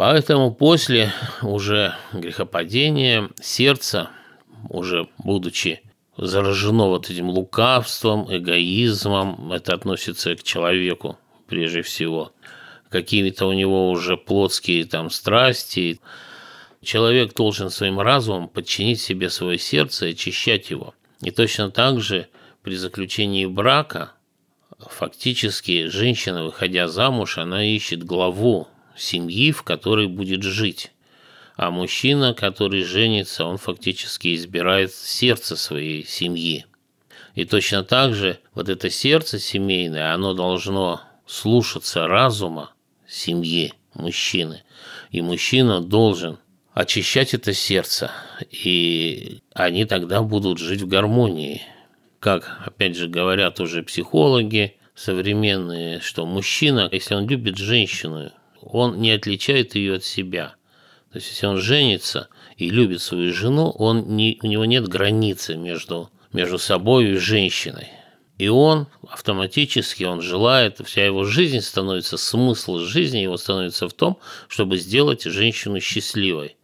Поэтому 0.00 0.50
после 0.50 1.12
уже 1.42 1.94
грехопадения 2.14 3.28
сердце, 3.42 4.08
уже 4.70 5.08
будучи 5.18 5.82
заражено 6.16 6.86
вот 6.86 7.10
этим 7.10 7.28
лукавством, 7.28 8.26
эгоизмом, 8.34 9.52
это 9.52 9.74
относится 9.74 10.34
к 10.36 10.42
человеку 10.42 11.18
прежде 11.48 11.82
всего, 11.82 12.32
какими-то 12.88 13.44
у 13.44 13.52
него 13.52 13.90
уже 13.90 14.16
плотские 14.16 14.86
там 14.86 15.10
страсти. 15.10 16.00
Человек 16.82 17.34
должен 17.34 17.68
своим 17.68 18.00
разумом 18.00 18.48
подчинить 18.48 19.02
себе 19.02 19.28
свое 19.28 19.58
сердце 19.58 20.06
и 20.06 20.12
очищать 20.12 20.70
его. 20.70 20.94
И 21.20 21.30
точно 21.30 21.70
так 21.70 22.00
же 22.00 22.28
при 22.62 22.74
заключении 22.74 23.44
брака 23.44 24.12
фактически 24.78 25.88
женщина, 25.88 26.42
выходя 26.42 26.88
замуж, 26.88 27.36
она 27.36 27.62
ищет 27.62 28.02
главу 28.02 28.66
семьи, 29.00 29.52
в 29.52 29.62
которой 29.62 30.06
будет 30.06 30.42
жить. 30.42 30.92
А 31.56 31.70
мужчина, 31.70 32.34
который 32.34 32.84
женится, 32.84 33.44
он 33.44 33.58
фактически 33.58 34.34
избирает 34.34 34.92
сердце 34.94 35.56
своей 35.56 36.06
семьи. 36.06 36.66
И 37.34 37.44
точно 37.44 37.84
так 37.84 38.14
же 38.14 38.38
вот 38.54 38.68
это 38.68 38.90
сердце 38.90 39.38
семейное, 39.38 40.14
оно 40.14 40.34
должно 40.34 41.00
слушаться 41.26 42.06
разума 42.06 42.72
семьи, 43.06 43.72
мужчины. 43.94 44.62
И 45.10 45.20
мужчина 45.20 45.80
должен 45.80 46.38
очищать 46.72 47.34
это 47.34 47.52
сердце, 47.52 48.10
и 48.50 49.40
они 49.54 49.84
тогда 49.84 50.22
будут 50.22 50.58
жить 50.58 50.82
в 50.82 50.88
гармонии. 50.88 51.62
Как, 52.18 52.60
опять 52.64 52.96
же, 52.96 53.08
говорят 53.08 53.60
уже 53.60 53.82
психологи 53.82 54.76
современные, 54.94 56.00
что 56.00 56.26
мужчина, 56.26 56.88
если 56.90 57.14
он 57.14 57.28
любит 57.28 57.56
женщину, 57.56 58.30
он 58.62 59.00
не 59.00 59.12
отличает 59.12 59.74
ее 59.74 59.96
от 59.96 60.04
себя. 60.04 60.54
То 61.12 61.18
есть, 61.18 61.30
если 61.30 61.46
он 61.46 61.58
женится 61.58 62.28
и 62.56 62.70
любит 62.70 63.02
свою 63.02 63.32
жену, 63.32 63.70
он 63.70 64.16
не, 64.16 64.38
у 64.42 64.46
него 64.46 64.64
нет 64.64 64.86
границы 64.86 65.56
между, 65.56 66.10
между 66.32 66.58
собой 66.58 67.10
и 67.10 67.14
женщиной. 67.16 67.88
И 68.38 68.48
он 68.48 68.86
автоматически, 69.08 70.04
он 70.04 70.22
желает, 70.22 70.80
вся 70.84 71.04
его 71.04 71.24
жизнь 71.24 71.60
становится, 71.60 72.16
смысл 72.16 72.78
жизни 72.78 73.18
его 73.18 73.36
становится 73.36 73.88
в 73.88 73.92
том, 73.92 74.18
чтобы 74.48 74.78
сделать 74.78 75.24
женщину 75.24 75.80
счастливой. 75.80 76.56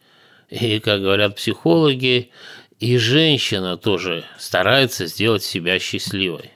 И, 0.48 0.78
как 0.78 1.02
говорят 1.02 1.36
психологи, 1.36 2.30
и 2.78 2.98
женщина 2.98 3.76
тоже 3.76 4.24
старается 4.38 5.06
сделать 5.06 5.42
себя 5.42 5.78
счастливой. 5.78 6.52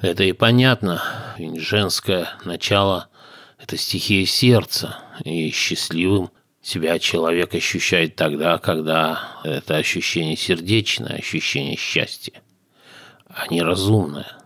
Это 0.00 0.24
и 0.24 0.32
понятно, 0.32 1.02
женское 1.56 2.28
начало 2.44 3.08
это 3.62 3.76
стихия 3.76 4.26
сердца, 4.26 4.98
и 5.24 5.50
счастливым 5.50 6.30
себя 6.60 6.98
человек 6.98 7.54
ощущает 7.54 8.16
тогда, 8.16 8.58
когда 8.58 9.40
это 9.44 9.76
ощущение 9.76 10.36
сердечное, 10.36 11.16
ощущение 11.16 11.76
счастья, 11.76 12.42
а 13.28 13.46
не 13.48 13.62
разумное. 13.62 14.36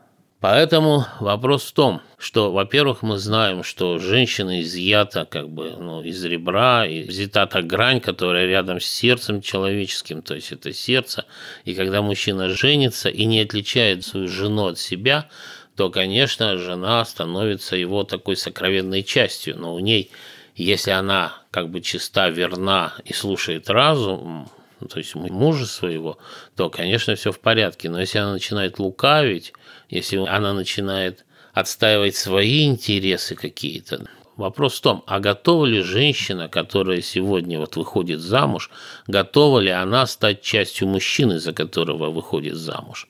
Поэтому 0.41 1.07
вопрос 1.19 1.65
в 1.65 1.73
том, 1.73 2.03
что, 2.19 2.53
во-первых, 2.53 3.03
мы 3.03 3.17
знаем, 3.17 3.63
что 3.63 3.99
женщина 3.99 4.61
изъята 4.61 5.25
как 5.25 5.49
бы 5.49 5.71
ну, 5.79 6.03
из 6.03 6.23
ребра, 6.25 6.87
и 6.87 7.03
взята 7.05 7.47
та 7.47 7.63
грань, 7.63 8.01
которая 8.01 8.47
рядом 8.47 8.81
с 8.81 8.87
сердцем 8.87 9.41
человеческим, 9.41 10.21
то 10.21 10.35
есть 10.35 10.53
это 10.53 10.75
сердце. 10.75 11.25
И 11.65 11.75
когда 11.75 12.03
мужчина 12.03 12.51
женится 12.51 13.09
и 13.09 13.25
не 13.25 13.41
отличает 13.41 14.05
свою 14.05 14.29
жену 14.29 14.67
от 14.67 14.79
себя, 14.79 15.29
то, 15.77 15.91
конечно, 15.91 16.57
жена 16.57 17.05
становится 17.05 17.77
его 17.77 18.03
такой 18.03 18.37
сокровенной 18.37 19.03
частью, 19.03 19.59
но 19.59 19.75
у 19.75 19.79
ней, 19.79 20.11
если 20.55 20.91
она 20.91 21.35
как 21.51 21.69
бы 21.69 21.83
чиста, 21.83 22.31
верна 22.31 22.95
и 23.05 23.13
слушает 23.13 23.69
разум, 23.69 24.49
то 24.91 24.99
есть 24.99 25.15
мужа 25.15 25.67
своего, 25.67 26.19
то, 26.57 26.71
конечно, 26.71 27.15
все 27.15 27.31
в 27.31 27.41
порядке. 27.41 27.91
Но 27.91 28.01
если 28.01 28.19
она 28.19 28.33
начинает 28.33 28.79
лукавить, 28.79 29.53
если 29.91 30.17
она 30.17 30.55
начинает 30.55 31.25
отстаивать 31.53 32.17
свои 32.17 32.67
интересы 32.67 33.35
какие-то. 33.35 34.07
Вопрос 34.37 34.79
в 34.79 34.83
том, 34.83 35.05
а 35.07 35.19
готова 35.19 35.65
ли 35.65 35.81
женщина, 35.81 36.49
которая 36.49 37.01
сегодня 37.01 37.59
вот 37.59 37.77
выходит 37.77 38.21
замуж, 38.21 38.71
готова 39.07 39.61
ли 39.61 39.71
она 39.71 40.07
стать 40.07 40.43
частью 40.43 40.89
мужчины, 40.89 41.39
за 41.39 41.55
которого 41.55 42.11
выходит 42.11 42.57
замуж? 42.57 43.09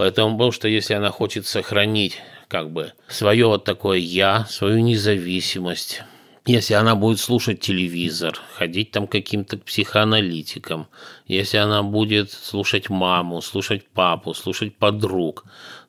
Поэтому, 0.00 0.32
потому 0.32 0.50
что 0.50 0.66
если 0.66 0.94
она 0.94 1.10
хочет 1.10 1.46
сохранить 1.46 2.22
как 2.48 2.70
бы 2.70 2.94
свое 3.06 3.44
вот 3.44 3.64
такое 3.64 3.98
я, 3.98 4.46
свою 4.46 4.78
независимость, 4.78 6.04
если 6.46 6.72
она 6.72 6.94
будет 6.94 7.20
слушать 7.20 7.60
телевизор, 7.60 8.40
ходить 8.54 8.92
там 8.92 9.06
каким-то 9.06 9.58
психоаналитикам, 9.58 10.86
если 11.26 11.58
она 11.58 11.82
будет 11.82 12.32
слушать 12.32 12.88
маму, 12.88 13.42
слушать 13.42 13.86
папу, 13.88 14.32
слушать 14.32 14.74
подруг, 14.74 15.44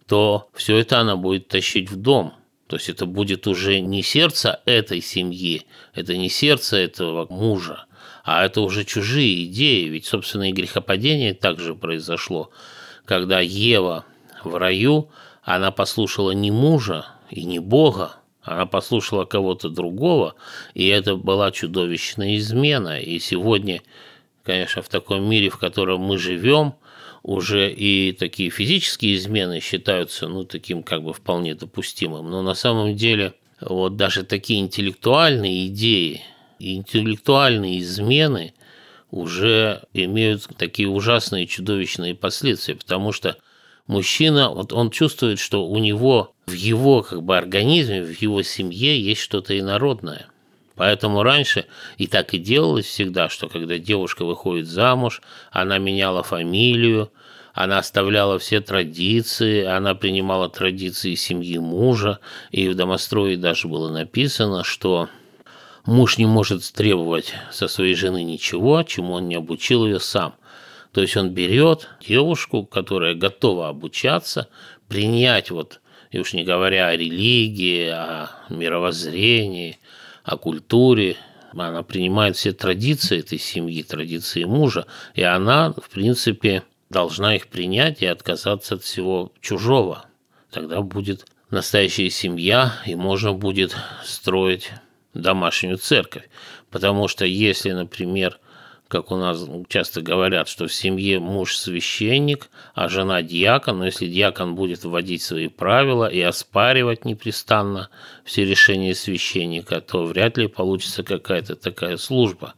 то 0.07 0.49
все 0.55 0.75
это 0.75 0.99
она 0.99 1.15
будет 1.15 1.47
тащить 1.47 1.89
в 1.89 1.95
дом. 1.95 2.33
То 2.67 2.75
есть 2.75 2.89
это 2.89 3.05
будет 3.05 3.47
уже 3.47 3.79
не 3.79 4.03
сердце 4.03 4.59
этой 4.65 5.01
семьи, 5.01 5.65
это 5.93 6.17
не 6.17 6.27
сердце 6.27 6.75
этого 6.75 7.27
мужа, 7.29 7.85
а 8.25 8.43
это 8.43 8.59
уже 8.59 8.83
чужие 8.83 9.45
идеи. 9.45 9.85
Ведь, 9.85 10.05
собственно, 10.05 10.49
и 10.49 10.51
грехопадение 10.51 11.33
также 11.33 11.75
произошло, 11.75 12.51
когда 13.11 13.41
Ева 13.41 14.05
в 14.41 14.55
раю, 14.55 15.09
она 15.43 15.71
послушала 15.71 16.31
не 16.31 16.49
мужа 16.49 17.07
и 17.29 17.43
не 17.43 17.59
Бога, 17.59 18.15
она 18.41 18.65
послушала 18.65 19.25
кого-то 19.25 19.67
другого, 19.67 20.35
и 20.75 20.87
это 20.87 21.17
была 21.17 21.51
чудовищная 21.51 22.37
измена. 22.37 23.01
И 23.01 23.19
сегодня, 23.19 23.81
конечно, 24.45 24.81
в 24.81 24.87
таком 24.87 25.29
мире, 25.29 25.49
в 25.49 25.57
котором 25.57 25.99
мы 25.99 26.17
живем, 26.17 26.75
уже 27.21 27.69
и 27.69 28.13
такие 28.13 28.49
физические 28.49 29.15
измены 29.15 29.59
считаются, 29.59 30.29
ну, 30.29 30.45
таким 30.45 30.81
как 30.81 31.03
бы 31.03 31.11
вполне 31.11 31.53
допустимым. 31.53 32.31
Но 32.31 32.41
на 32.41 32.53
самом 32.53 32.95
деле 32.95 33.33
вот 33.59 33.97
даже 33.97 34.23
такие 34.23 34.61
интеллектуальные 34.61 35.67
идеи, 35.67 36.21
интеллектуальные 36.59 37.79
измены 37.81 38.53
уже 39.11 39.83
имеют 39.93 40.47
такие 40.57 40.87
ужасные 40.87 41.45
чудовищные 41.45 42.15
последствия, 42.15 42.75
потому 42.75 43.11
что 43.11 43.37
мужчина, 43.87 44.49
вот 44.49 44.73
он 44.73 44.89
чувствует, 44.89 45.37
что 45.37 45.67
у 45.67 45.77
него 45.77 46.33
в 46.47 46.53
его 46.53 47.03
как 47.03 47.21
бы 47.21 47.37
организме, 47.37 48.01
в 48.01 48.21
его 48.21 48.41
семье 48.41 48.99
есть 48.99 49.21
что-то 49.21 49.57
инородное. 49.57 50.27
Поэтому 50.75 51.21
раньше 51.21 51.65
и 51.97 52.07
так 52.07 52.33
и 52.33 52.39
делалось 52.39 52.85
всегда, 52.85 53.29
что 53.29 53.49
когда 53.49 53.77
девушка 53.77 54.25
выходит 54.25 54.67
замуж, 54.67 55.21
она 55.51 55.77
меняла 55.77 56.23
фамилию, 56.23 57.11
она 57.53 57.79
оставляла 57.79 58.39
все 58.39 58.61
традиции, 58.61 59.65
она 59.65 59.93
принимала 59.93 60.49
традиции 60.49 61.15
семьи 61.15 61.57
мужа, 61.57 62.19
и 62.51 62.69
в 62.69 62.75
домострое 62.75 63.35
даже 63.35 63.67
было 63.67 63.91
написано, 63.91 64.63
что 64.63 65.09
муж 65.85 66.17
не 66.17 66.25
может 66.25 66.63
требовать 66.73 67.33
со 67.51 67.67
своей 67.67 67.95
жены 67.95 68.23
ничего, 68.23 68.83
чему 68.83 69.13
он 69.13 69.27
не 69.27 69.35
обучил 69.35 69.85
ее 69.85 69.99
сам. 69.99 70.35
То 70.91 71.01
есть 71.01 71.15
он 71.15 71.29
берет 71.29 71.89
девушку, 72.05 72.65
которая 72.65 73.15
готова 73.15 73.69
обучаться, 73.69 74.49
принять 74.87 75.51
вот, 75.51 75.81
и 76.11 76.19
уж 76.19 76.33
не 76.33 76.43
говоря 76.43 76.87
о 76.87 76.97
религии, 76.97 77.87
о 77.87 78.29
мировоззрении, 78.49 79.79
о 80.23 80.37
культуре, 80.37 81.15
она 81.53 81.83
принимает 81.83 82.35
все 82.35 82.51
традиции 82.53 83.19
этой 83.19 83.39
семьи, 83.39 83.83
традиции 83.83 84.43
мужа, 84.43 84.85
и 85.15 85.23
она, 85.23 85.73
в 85.73 85.89
принципе, 85.89 86.63
должна 86.89 87.35
их 87.35 87.47
принять 87.47 88.01
и 88.01 88.05
отказаться 88.05 88.75
от 88.75 88.83
всего 88.83 89.31
чужого. 89.41 90.05
Тогда 90.49 90.81
будет 90.81 91.25
настоящая 91.49 92.09
семья, 92.09 92.73
и 92.85 92.95
можно 92.95 93.33
будет 93.33 93.75
строить 94.03 94.71
домашнюю 95.13 95.77
церковь. 95.77 96.29
Потому 96.69 97.07
что 97.07 97.25
если, 97.25 97.71
например, 97.71 98.39
как 98.91 99.09
у 99.09 99.15
нас 99.15 99.47
часто 99.69 100.01
говорят, 100.01 100.49
что 100.49 100.67
в 100.67 100.73
семье 100.73 101.19
муж 101.19 101.55
священник, 101.55 102.49
а 102.75 102.89
жена 102.89 103.21
дьякон, 103.21 103.79
но 103.79 103.85
если 103.85 104.05
дьякон 104.05 104.55
будет 104.55 104.83
вводить 104.83 105.21
свои 105.21 105.47
правила 105.47 106.07
и 106.07 106.19
оспаривать 106.19 107.05
непрестанно 107.05 107.89
все 108.25 108.43
решения 108.43 108.93
священника, 108.93 109.79
то 109.79 110.03
вряд 110.03 110.37
ли 110.37 110.47
получится 110.47 111.03
какая-то 111.03 111.55
такая 111.55 111.95
служба. 111.95 112.53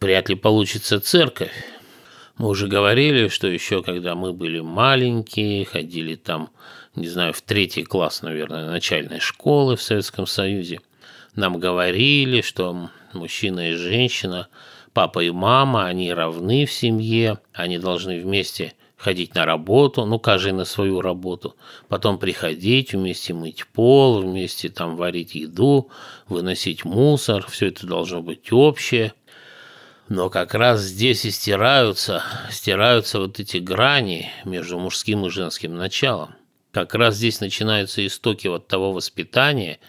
Вряд 0.00 0.30
ли 0.30 0.34
получится 0.34 0.98
церковь. 0.98 1.52
Мы 2.38 2.48
уже 2.48 2.68
говорили, 2.68 3.28
что 3.28 3.46
еще 3.46 3.82
когда 3.82 4.14
мы 4.14 4.32
были 4.32 4.60
маленькие, 4.60 5.66
ходили 5.66 6.14
там, 6.16 6.50
не 6.94 7.08
знаю, 7.08 7.34
в 7.34 7.42
третий 7.42 7.82
класс, 7.82 8.22
наверное, 8.22 8.70
начальной 8.70 9.20
школы 9.20 9.76
в 9.76 9.82
Советском 9.82 10.26
Союзе, 10.26 10.80
нам 11.36 11.58
говорили, 11.58 12.40
что 12.40 12.90
мужчина 13.12 13.70
и 13.70 13.74
женщина– 13.74 14.48
Папа 14.96 15.20
и 15.20 15.28
мама, 15.28 15.84
они 15.88 16.10
равны 16.10 16.64
в 16.64 16.72
семье, 16.72 17.38
они 17.52 17.76
должны 17.76 18.18
вместе 18.18 18.72
ходить 18.96 19.34
на 19.34 19.44
работу, 19.44 20.06
ну, 20.06 20.18
каждый 20.18 20.52
на 20.52 20.64
свою 20.64 21.02
работу, 21.02 21.54
потом 21.88 22.18
приходить, 22.18 22.94
вместе 22.94 23.34
мыть 23.34 23.66
пол, 23.66 24.22
вместе 24.22 24.70
там 24.70 24.96
варить 24.96 25.34
еду, 25.34 25.90
выносить 26.28 26.86
мусор, 26.86 27.46
все 27.46 27.66
это 27.66 27.86
должно 27.86 28.22
быть 28.22 28.50
общее. 28.50 29.12
Но 30.08 30.30
как 30.30 30.54
раз 30.54 30.80
здесь 30.80 31.26
и 31.26 31.30
стираются, 31.30 32.22
стираются 32.50 33.20
вот 33.20 33.38
эти 33.38 33.58
грани 33.58 34.30
между 34.46 34.78
мужским 34.78 35.26
и 35.26 35.30
женским 35.30 35.76
началом. 35.76 36.30
Как 36.72 36.94
раз 36.94 37.16
здесь 37.16 37.40
начинаются 37.40 38.06
истоки 38.06 38.48
вот 38.48 38.66
того 38.66 38.92
воспитания– 38.92 39.78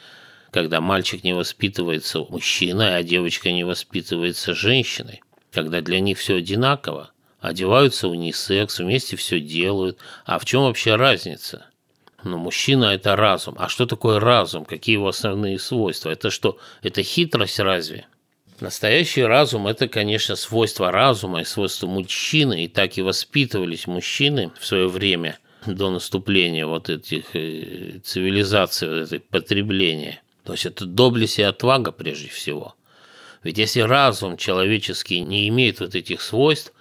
когда 0.52 0.82
мальчик 0.82 1.24
не 1.24 1.34
воспитывается 1.34 2.20
мужчиной, 2.20 2.98
а 2.98 3.04
девочка 3.04 3.52
не 3.52 3.64
воспитывается 3.64 4.54
женщиной, 4.54 5.22
когда 5.52 5.82
для 5.82 6.00
них 6.00 6.18
все 6.18 6.36
одинаково, 6.36 7.12
одеваются 7.40 8.08
унисекс, 8.08 8.80
вместе 8.80 9.16
все 9.16 9.40
делают, 9.40 10.00
а 10.26 10.40
в 10.40 10.46
чем 10.46 10.64
вообще 10.64 10.96
разница? 10.96 11.68
Но 12.24 12.38
мужчина– 12.38 12.86
это 12.94 13.16
разум. 13.16 13.56
А 13.60 13.70
что 13.70 13.86
такое 13.86 14.20
разум? 14.20 14.66
Какие 14.66 14.96
его 14.96 15.08
основные 15.08 15.60
свойства? 15.60 16.10
Это 16.10 16.30
что? 16.30 16.58
Это 16.82 17.04
хитрость 17.04 17.60
разве? 17.60 18.08
Настоящий 18.60 19.22
разум– 19.22 19.68
это, 19.68 19.88
конечно, 19.88 20.36
свойство 20.36 20.92
разума 20.92 21.42
и 21.42 21.46
свойство 21.46 21.86
мужчины, 21.86 22.64
и 22.64 22.68
так 22.68 22.98
и 22.98 23.04
воспитывались 23.04 23.86
мужчины 23.86 24.52
в 24.60 24.66
свое 24.66 24.88
время 24.88 25.38
до 25.68 25.92
наступления 25.92 26.66
вот 26.66 26.90
этих 26.90 27.36
э, 27.36 28.00
цивилизаций, 28.04 28.90
вот 28.90 28.98
этой 28.98 29.20
потребления– 29.20 30.22
то 30.48 30.54
есть 30.54 30.66
это 30.66 30.86
доблесть 30.86 31.40
и 31.40 31.44
отвага 31.44 31.92
прежде 31.92 32.30
всего. 32.30 32.74
Ведь 33.44 33.58
если 33.58 33.82
разум 33.82 34.38
человеческий 34.38 35.20
не 35.20 35.50
имеет 35.50 35.82
вот 35.82 35.94
этих 35.94 36.22
свойств, 36.22 36.72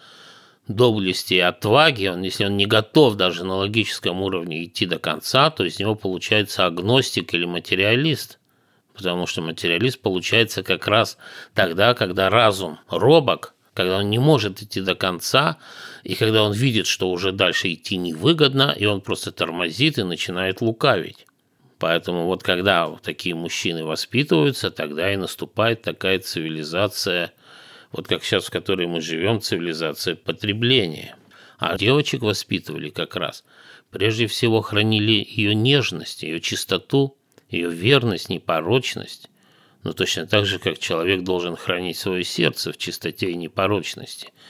доблести 0.69 1.35
и 1.35 1.41
отваги, 1.41 2.07
он, 2.07 2.23
если 2.23 2.45
он 2.45 2.57
не 2.57 2.67
готов 2.67 3.17
даже 3.17 3.43
на 3.43 3.57
логическом 3.57 4.23
уровне 4.23 4.63
идти 4.63 4.87
до 4.87 5.01
конца, 5.01 5.51
то 5.51 5.65
из 5.65 5.81
него 5.81 5.97
получается 5.97 6.65
агностик 6.65 7.35
или 7.35 7.45
материалист. 7.45 8.39
Потому 8.95 9.27
что 9.27 9.43
материалист 9.43 9.99
получается 10.01 10.63
как 10.63 10.87
раз 10.87 11.19
тогда, 11.53 11.95
когда 11.95 12.31
разум 12.31 12.79
робок, 12.89 13.57
когда 13.75 13.99
он 13.99 14.11
не 14.11 14.21
может 14.21 14.63
идти 14.63 14.81
до 14.81 14.95
конца, 14.95 15.59
и 16.05 16.15
когда 16.15 16.45
он 16.45 16.53
видит, 16.53 16.87
что 16.87 17.11
уже 17.11 17.33
дальше 17.33 17.73
идти 17.73 17.97
невыгодно, 17.97 18.73
и 18.79 18.85
он 18.85 19.01
просто 19.01 19.33
тормозит 19.33 19.99
и 19.99 20.05
начинает 20.05 20.61
лукавить. 20.61 21.27
Поэтому 21.79 22.25
вот 22.25 22.43
когда 22.43 22.91
такие 23.03 23.35
мужчины 23.35 23.85
воспитываются, 23.85 24.71
тогда 24.71 25.13
и 25.13 25.17
наступает 25.17 25.83
такая 25.83 26.19
цивилизация, 26.19 27.33
вот 27.93 28.09
как 28.09 28.25
сейчас, 28.25 28.47
в 28.47 28.51
которой 28.51 28.87
мы 28.87 29.01
живем, 29.01 29.41
цивилизация 29.41 30.17
потребления. 30.17 31.17
А 31.59 31.77
девочек 31.77 32.23
воспитывали 32.23 32.89
как 32.91 33.17
раз. 33.17 33.45
Прежде 33.91 34.27
всего 34.27 34.63
хранили 34.63 35.27
ее 35.29 35.55
нежность, 35.55 36.23
ее 36.23 36.41
чистоту, 36.41 37.17
ее 37.51 37.71
верность, 37.71 38.31
непорочность. 38.31 39.29
Но 39.83 39.93
точно 39.93 40.27
так 40.27 40.47
же, 40.47 40.59
как 40.59 40.79
человек 40.79 41.23
должен 41.23 41.57
хранить 41.57 41.97
свое 41.97 42.25
сердце 42.25 42.73
в 42.73 42.79
чистоте 42.79 43.31
и 43.31 43.37
непорочности– 43.37 44.33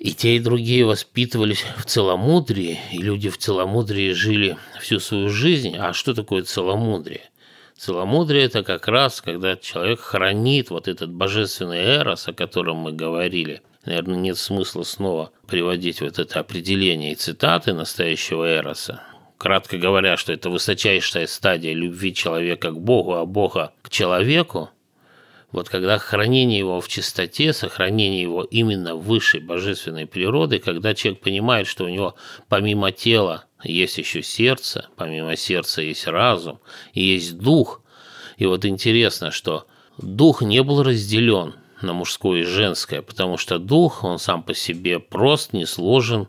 и 0.00 0.14
те, 0.14 0.36
и 0.36 0.40
другие 0.40 0.86
воспитывались 0.86 1.62
в 1.76 1.84
целомудрии, 1.84 2.80
и 2.90 2.98
люди 2.98 3.28
в 3.28 3.36
целомудрии 3.36 4.12
жили 4.12 4.56
всю 4.80 4.98
свою 4.98 5.28
жизнь. 5.28 5.76
А 5.76 5.92
что 5.92 6.14
такое 6.14 6.42
целомудрие? 6.42 7.28
Целомудрие– 7.76 8.44
это 8.44 8.62
как 8.62 8.88
раз, 8.88 9.20
когда 9.20 9.56
человек 9.56 10.00
хранит 10.00 10.70
вот 10.70 10.88
этот 10.88 11.12
божественный 11.12 11.98
эрос, 11.98 12.28
о 12.28 12.32
котором 12.32 12.78
мы 12.78 12.92
говорили. 12.92 13.60
Наверное, 13.84 14.16
нет 14.16 14.38
смысла 14.38 14.84
снова 14.84 15.32
приводить 15.46 16.00
вот 16.00 16.18
это 16.18 16.40
определение 16.40 17.12
и 17.12 17.16
цитаты 17.16 17.74
настоящего 17.74 18.44
эроса. 18.44 19.02
Кратко 19.36 19.76
говоря, 19.76 20.16
что 20.16 20.32
это 20.32 20.48
высочайшая 20.48 21.26
стадия 21.26 21.74
любви 21.74 22.14
человека 22.14 22.70
к 22.70 22.80
Богу, 22.80 23.14
а 23.14 23.26
Бога 23.26 23.72
к 23.82 23.90
человеку, 23.90 24.70
вот 25.52 25.68
когда 25.68 25.98
хранение 25.98 26.58
его 26.58 26.80
в 26.80 26.88
чистоте, 26.88 27.52
сохранение 27.52 28.22
его 28.22 28.44
именно 28.44 28.94
высшей 28.94 29.40
божественной 29.40 30.06
природы, 30.06 30.58
когда 30.58 30.94
человек 30.94 31.20
понимает, 31.20 31.66
что 31.66 31.84
у 31.84 31.88
него 31.88 32.14
помимо 32.48 32.92
тела 32.92 33.44
есть 33.64 33.98
еще 33.98 34.22
сердце, 34.22 34.88
помимо 34.96 35.36
сердца 35.36 35.82
есть 35.82 36.06
разум, 36.06 36.60
и 36.94 37.02
есть 37.02 37.38
дух. 37.38 37.82
И 38.36 38.46
вот 38.46 38.64
интересно, 38.64 39.30
что 39.32 39.66
дух 39.98 40.42
не 40.42 40.62
был 40.62 40.82
разделен 40.82 41.54
на 41.82 41.92
мужское 41.94 42.42
и 42.42 42.44
женское, 42.44 43.02
потому 43.02 43.36
что 43.36 43.58
дух, 43.58 44.04
он 44.04 44.18
сам 44.18 44.42
по 44.42 44.54
себе 44.54 45.00
прост, 45.00 45.52
не 45.52 45.66
сложен, 45.66 46.28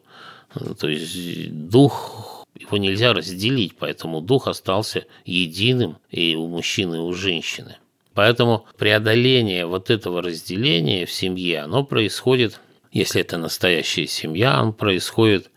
то 0.79 0.87
есть 0.89 1.69
дух 1.69 2.45
его 2.55 2.77
нельзя 2.77 3.13
разделить, 3.13 3.77
поэтому 3.77 4.21
дух 4.21 4.47
остался 4.47 5.05
единым 5.25 5.97
и 6.09 6.35
у 6.35 6.47
мужчины, 6.47 6.95
и 6.95 6.99
у 6.99 7.13
женщины. 7.13 7.77
Поэтому 8.13 8.65
преодоление 8.77 9.65
вот 9.65 9.89
этого 9.89 10.21
разделения 10.21 11.05
в 11.05 11.11
семье, 11.11 11.61
оно 11.61 11.83
происходит, 11.83 12.59
если 12.91 13.21
это 13.21 13.37
настоящая 13.37 14.07
семья, 14.07 14.55
оно 14.55 14.73
происходит 14.73 15.49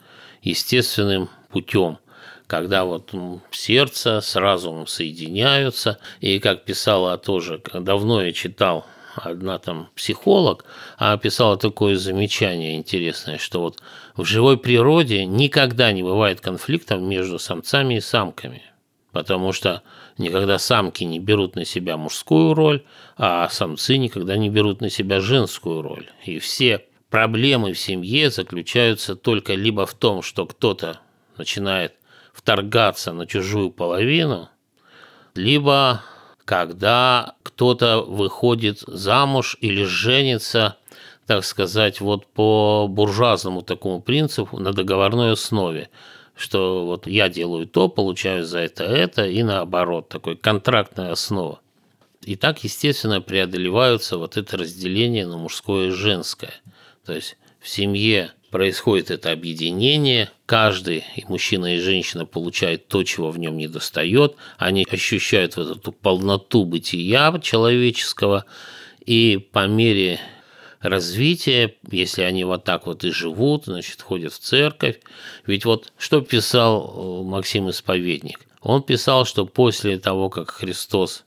естественным 0.43 1.29
путем, 1.51 1.99
когда 2.47 2.85
вот 2.85 3.13
сердце 3.51 4.21
с 4.21 4.37
разумом 4.37 4.87
соединяются, 4.87 5.99
и 6.21 6.39
как 6.39 6.65
писала 6.65 7.19
тоже, 7.19 7.61
давно 7.73 8.23
я 8.23 8.33
читал 8.33 8.87
одна 9.17 9.59
там 9.59 9.89
психолог, 9.95 10.65
а 10.99 11.17
писала 11.17 11.57
такое 11.57 11.97
замечание 11.97 12.77
интересное, 12.77 13.39
что 13.39 13.61
вот 13.61 13.81
в 14.17 14.25
живой 14.25 14.59
природе 14.59 15.25
никогда 15.25 15.93
не 15.93 16.03
бывает 16.03 16.41
конфликтов 16.41 17.01
между 17.01 17.39
самцами 17.39 17.95
и 17.95 18.01
самками, 18.01 18.63
потому 19.13 19.53
что 19.53 19.83
никогда 20.19 20.59
самки 20.59 21.05
не 21.05 21.19
берут 21.19 21.57
на 21.57 21.65
себя 21.65 21.97
мужскую 21.97 22.55
роль, 22.55 22.85
а 23.17 23.49
самцы 23.49 23.97
никогда 23.97 24.37
не 24.37 24.51
берут 24.51 24.81
на 24.81 24.91
себя 24.91 25.21
женскую 25.21 25.83
роль. 25.83 26.09
И 26.25 26.39
все 26.39 26.85
проблемы 27.11 27.73
в 27.73 27.79
семье 27.79 28.31
заключаются 28.31 29.17
только 29.17 29.55
либо 29.55 29.87
в 29.87 29.95
том, 29.95 30.23
что 30.23 30.47
кто-то 30.47 31.01
начинает 31.37 31.95
вторгаться 32.33 33.13
на 33.13 33.27
чужую 33.27 33.71
половину, 33.71 34.49
либо 35.35 36.03
когда 36.45 37.35
кто-то 37.43 38.03
выходит 38.03 38.81
замуж 38.81 39.57
или 39.61 39.85
женится, 39.85 40.77
так 41.27 41.45
сказать, 41.45 42.01
вот 42.01 42.27
по 42.27 42.87
буржуазному 42.89 43.63
такому 43.63 44.03
принципу 44.03 44.59
на 44.59 44.73
договорной 44.73 45.33
основе, 45.33 45.89
что 46.37 46.85
вот 46.87 47.07
я 47.07 47.29
делаю 47.29 47.67
то, 47.67 47.89
получаю 47.89 48.45
за 48.45 48.61
это 48.61 48.85
это, 48.85 49.27
и 49.27 49.43
наоборот, 49.43 50.09
такой 50.09 50.37
контрактная 50.37 51.13
основа. 51.13 51.61
И 52.23 52.37
так, 52.37 52.65
естественно, 52.65 53.21
преодолеваются 53.21 54.19
вот 54.19 54.37
это 54.37 54.57
разделение 54.57 55.27
на 55.27 55.37
мужское 55.37 55.89
и 55.89 55.91
женское. 55.91 56.55
То 57.05 57.13
есть 57.13 57.37
в 57.61 57.69
семье 57.69 58.33
происходит 58.51 59.11
это 59.11 59.33
объединение, 59.33 60.31
каждый, 60.47 61.05
и 61.17 61.25
мужчина, 61.29 61.75
и 61.75 61.81
женщина, 61.81 62.25
получает 62.25 62.89
то, 62.89 63.03
чего 63.03 63.31
в 63.31 63.39
нем 63.39 63.57
не 63.57 63.69
достает, 63.69 64.37
они 64.59 64.87
ощущают 64.89 65.57
вот 65.57 65.77
эту 65.77 65.93
полноту 65.93 66.65
бытия 66.65 67.37
человеческого, 67.43 68.45
и 69.05 69.45
по 69.53 69.67
мере 69.67 70.21
развития, 70.85 71.75
если 71.91 72.23
они 72.23 72.45
вот 72.45 72.65
так 72.65 72.87
вот 72.87 73.05
и 73.05 73.11
живут, 73.11 73.65
значит, 73.65 74.03
ходят 74.03 74.33
в 74.33 74.39
церковь. 74.39 75.01
Ведь 75.47 75.65
вот 75.65 75.93
что 75.99 76.21
писал 76.21 77.23
э, 77.23 77.25
Максим 77.25 77.71
Исповедник? 77.71 78.41
Он 78.61 78.83
писал, 78.83 79.25
что 79.25 79.47
после 79.47 79.99
того, 79.99 80.31
как 80.31 80.51
Христос 80.51 81.25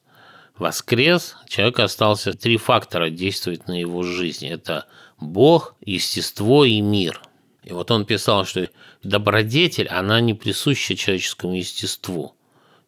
воскрес, 0.57 1.35
человек 1.47 1.79
остался, 1.79 2.33
три 2.33 2.57
фактора 2.57 3.09
действуют 3.09 3.67
на 3.67 3.79
его 3.79 4.03
жизнь. 4.03 4.47
Это 4.47 4.85
Бог, 5.19 5.75
естество 5.81 6.65
и 6.65 6.81
мир. 6.81 7.21
И 7.63 7.73
вот 7.73 7.91
он 7.91 8.05
писал, 8.05 8.45
что 8.45 8.69
добродетель, 9.03 9.87
она 9.87 10.21
не 10.21 10.33
присуща 10.33 10.95
человеческому 10.95 11.55
естеству. 11.55 12.35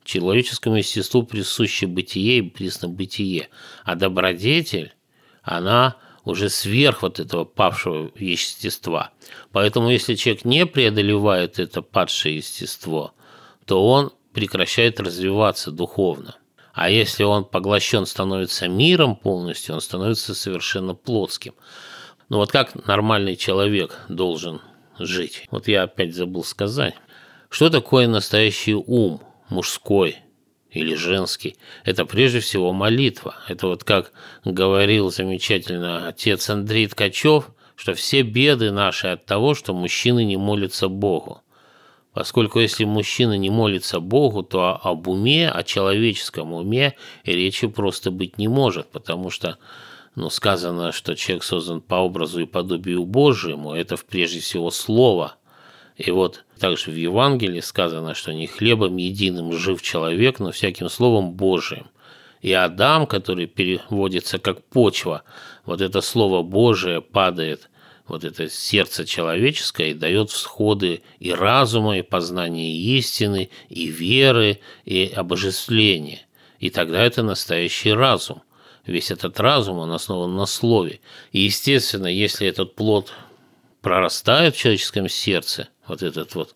Человеческому 0.04 0.78
естеству 0.78 1.24
присуще 1.24 1.86
бытие 1.86 2.40
и 2.40 2.42
присно-бытие. 2.50 3.50
А 3.84 3.96
добродетель, 3.96 4.94
она 5.44 5.98
уже 6.30 6.50
сверх 6.50 7.02
вот 7.02 7.20
этого 7.20 7.44
павшего 7.44 8.12
естества. 8.16 9.12
Поэтому 9.52 9.90
если 9.90 10.16
человек 10.16 10.46
не 10.46 10.66
преодолевает 10.66 11.60
это 11.60 11.82
падшее 11.82 12.38
естество, 12.38 13.14
то 13.66 13.86
он 13.86 14.12
прекращает 14.34 15.00
развиваться 15.00 15.72
духовно. 15.72 16.36
А 16.74 16.90
если 16.90 17.24
он 17.24 17.44
поглощен 17.46 18.06
становится 18.06 18.68
миром 18.68 19.16
полностью, 19.16 19.76
он 19.76 19.82
становится 19.82 20.34
совершенно 20.34 20.96
плотским. 20.96 21.54
Ну 22.30 22.38
вот 22.38 22.52
как 22.52 22.88
нормальный 22.88 23.36
человек 23.36 24.00
должен 24.08 24.62
жить? 24.98 25.48
Вот 25.52 25.68
я 25.68 25.84
опять 25.84 26.16
забыл 26.16 26.44
сказать. 26.44 26.94
Что 27.50 27.70
такое 27.70 28.08
настоящий 28.08 28.76
ум, 28.76 29.22
мужской 29.50 30.18
или 30.72 30.96
женский? 30.96 31.58
Это 31.84 32.06
прежде 32.06 32.40
всего 32.40 32.74
молитва. 32.74 33.36
Это 33.48 33.68
вот 33.68 33.84
как 33.84 34.12
говорил 34.46 35.12
замечательно 35.12 36.08
отец 36.08 36.50
Андрей 36.50 36.88
Ткачев, 36.88 37.50
что 37.76 37.94
все 37.94 38.22
беды 38.22 38.72
наши 38.72 39.08
от 39.08 39.26
того, 39.26 39.56
что 39.56 39.74
мужчины 39.74 40.24
не 40.26 40.38
молятся 40.38 40.90
Богу. 40.90 41.42
Поскольку 42.14 42.60
если 42.60 42.86
мужчина 42.86 43.38
не 43.38 43.50
молится 43.50 44.00
Богу, 44.00 44.44
то 44.44 44.80
об 44.84 45.08
уме, 45.08 45.50
о 45.50 45.64
человеческом 45.64 46.54
уме 46.54 46.96
речи 47.24 47.68
просто 47.68 48.12
быть 48.12 48.38
не 48.38 48.48
может, 48.48 48.90
потому 48.92 49.30
что 49.30 49.58
но 50.16 50.30
сказано, 50.30 50.92
что 50.92 51.16
человек 51.16 51.44
создан 51.44 51.82
по 51.82 51.96
образу 51.96 52.42
и 52.42 52.46
подобию 52.46 53.06
Божьему, 53.06 53.74
это 53.74 53.96
прежде 53.96 54.42
всего 54.42 54.70
слово. 54.70 55.36
И 56.00 56.12
вот 56.12 56.46
также 56.58 56.92
в 56.92 56.96
Евангелии 56.96 57.60
сказано, 57.60 58.14
что 58.16 58.34
не 58.34 58.48
хлебом 58.48 58.96
единым 58.96 59.52
жив 59.52 59.82
человек, 59.82 60.40
но 60.40 60.52
всяким 60.52 60.88
словом 60.88 61.34
Божиим. 61.34 61.88
И 62.42 62.54
Адам, 62.54 63.06
который 63.06 63.48
переводится 63.48 64.40
как 64.40 64.64
почва, 64.64 65.24
вот 65.66 65.82
это 65.82 66.00
слово 66.00 66.42
Божие 66.42 67.02
падает, 67.02 67.70
вот 68.08 68.24
это 68.24 68.50
сердце 68.50 69.06
человеческое, 69.06 69.92
и 69.92 69.94
дает 69.94 70.32
всходы 70.32 71.02
и 71.20 71.34
разума, 71.34 71.98
и 71.98 72.02
познания 72.02 72.74
истины, 72.74 73.50
и 73.68 73.88
веры, 73.88 74.62
и 74.86 75.12
обожествления. 75.14 76.22
И 76.60 76.70
тогда 76.70 77.04
это 77.04 77.24
настоящий 77.24 77.92
разум 77.92 78.42
весь 78.86 79.12
этот 79.12 79.38
разум, 79.40 79.80
он 79.80 79.92
основан 79.92 80.34
на 80.34 80.46
слове. 80.46 81.02
И, 81.34 81.42
естественно, 81.42 82.08
если 82.08 82.48
этот 82.48 82.76
плод 82.76 83.12
прорастает 83.82 84.56
в 84.56 84.60
человеческом 84.60 85.10
сердце, 85.10 85.70
вот 85.90 86.04
этот 86.04 86.36
вот 86.36 86.56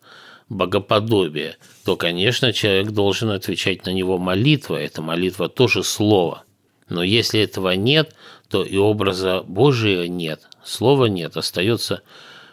богоподобие, 0.50 1.58
то, 1.86 1.96
конечно, 1.96 2.54
человек 2.54 2.92
должен 2.92 3.30
отвечать 3.32 3.86
на 3.86 3.92
него 3.92 4.18
молитвой. 4.18 4.86
Эта 4.86 5.02
молитва 5.02 5.50
тоже 5.50 5.84
слово. 5.84 6.44
Но 6.90 7.04
если 7.04 7.42
этого 7.42 7.72
нет, 7.72 8.16
то 8.50 8.64
и 8.64 8.78
образа 8.78 9.42
Божия 9.42 10.08
нет, 10.08 10.48
слова 10.64 11.06
нет, 11.06 11.38
остается 11.38 12.04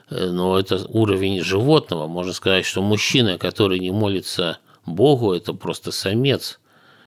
э, 0.09 0.31
но 0.31 0.59
это 0.59 0.87
уровень 0.88 1.43
животного. 1.43 2.07
Можно 2.07 2.33
сказать, 2.33 2.64
что 2.64 2.81
мужчина, 2.81 3.38
который 3.38 3.79
не 3.81 3.90
молится 3.90 4.59
Богу, 4.87 5.33
это 5.33 5.53
просто 5.53 5.93
самец. 5.93 6.59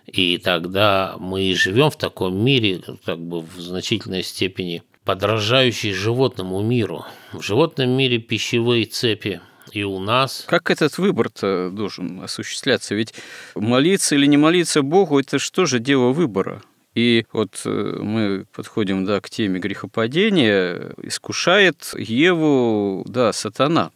И 0.06 0.38
тогда 0.38 1.16
мы 1.18 1.44
и 1.44 1.56
живем 1.56 1.90
в 1.90 1.98
таком 1.98 2.38
мире, 2.38 2.82
как 3.06 3.20
бы 3.20 3.42
в 3.42 3.60
значительной 3.60 4.22
степени 4.22 4.84
подражающий 5.06 5.94
животному 5.94 6.62
миру. 6.62 7.06
В 7.32 7.42
животном 7.42 7.90
мире 7.90 8.20
пищевые 8.20 8.86
цепи 8.86 9.42
и 9.74 9.84
у 9.84 10.00
нас. 10.00 10.46
Как 10.48 10.70
этот 10.70 10.98
выбор-то 10.98 11.70
должен 11.72 12.22
осуществляться? 12.22 12.96
Ведь 12.96 13.14
молиться 13.56 14.16
или 14.16 14.28
не 14.28 14.38
молиться 14.38 14.84
Богу– 14.84 15.20
это 15.22 15.40
что 15.40 15.66
же 15.66 15.80
дело 15.80 16.12
выбора? 16.12 16.62
И 16.94 17.26
вот 17.34 17.62
э, 17.66 17.70
мы 18.00 18.46
подходим 18.54 19.04
да, 19.04 19.20
к 19.20 19.30
теме 19.30 19.60
грехопадения. 19.60 20.92
Искушает 21.02 21.96
Еву, 21.98 23.04
да, 23.08 23.34
сатана. 23.34 23.90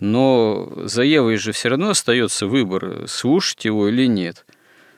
Но 0.00 0.72
за 0.84 1.04
Евой 1.04 1.36
же 1.36 1.52
все 1.52 1.68
равно 1.68 1.90
остается 1.90 2.48
выбор, 2.48 3.06
слушать 3.06 3.64
его 3.64 3.88
или 3.88 4.06
нет 4.06 4.44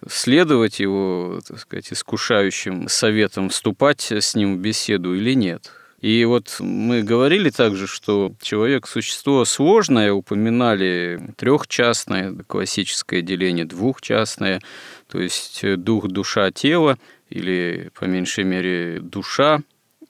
следовать 0.06 0.80
его, 0.80 1.40
так 1.46 1.58
сказать, 1.58 1.90
искушающим 1.90 2.88
советам, 2.88 3.48
вступать 3.48 4.12
с 4.12 4.34
ним 4.34 4.56
в 4.56 4.60
беседу 4.60 5.14
или 5.14 5.32
нет. 5.34 5.72
И 6.04 6.26
вот 6.26 6.56
мы 6.60 7.02
говорили 7.02 7.48
также, 7.48 7.86
что 7.86 8.34
человек– 8.42 8.86
существо 8.88 9.46
сложное, 9.46 10.12
упоминали 10.12 11.18
трехчастное, 11.38 12.34
классическое 12.46 13.22
деление 13.22 13.64
двухчастное, 13.64 14.60
то 15.08 15.18
есть 15.18 15.62
дух, 15.76 16.08
душа, 16.08 16.50
тело, 16.50 16.98
или, 17.30 17.90
по 17.98 18.04
меньшей 18.04 18.44
мере, 18.44 19.00
душа 19.00 19.62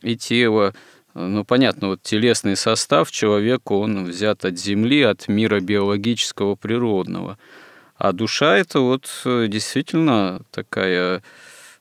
и 0.03 0.17
тело. 0.17 0.75
Ну, 1.15 1.45
понятно, 1.45 1.91
вот 1.91 2.03
телесный 2.03 2.57
состав 2.57 3.13
человека, 3.13 3.71
он 3.75 4.05
взят 4.05 4.45
от 4.45 4.59
Земли, 4.59 5.03
от 5.03 5.29
мира 5.29 5.61
биологического, 5.61 6.57
природного– 6.57 7.39
а 7.97 8.11
душа 8.11 8.59
это 8.59 8.81
вот 8.81 9.09
э, 9.25 9.47
действительно 9.49 10.43
такая 10.51 11.23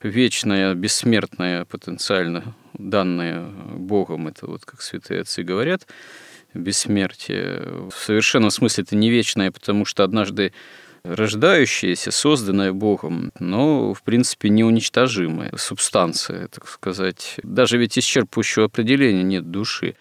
вечное, 0.00 0.72
бессмертное 0.74 1.64
потенциально 1.64 2.54
данное 2.74 3.46
Богом, 3.76 4.28
это 4.28 4.46
вот 4.46 4.64
как 4.64 4.82
святые 4.82 5.22
отцы 5.22 5.42
говорят, 5.42 5.86
бессмертие. 6.54 7.88
В 7.90 7.94
совершенном 7.94 8.50
смысле 8.50 8.84
это 8.84 8.96
не 8.96 9.10
вечное, 9.10 9.50
потому 9.50 9.84
что 9.84 10.04
однажды 10.04 10.52
рождающаяся, 11.04 12.10
созданная 12.10 12.72
Богом, 12.72 13.30
но, 13.38 13.92
в 13.92 14.02
принципе, 14.02 14.48
неуничтожимая 14.48 15.52
субстанция, 15.56 16.48
так 16.48 16.66
сказать. 16.66 17.36
Даже 17.42 17.76
ведь 17.76 17.98
исчерпывающего 17.98 18.64
определения 18.64 19.22
нет 19.22 19.50
души. 19.50 19.96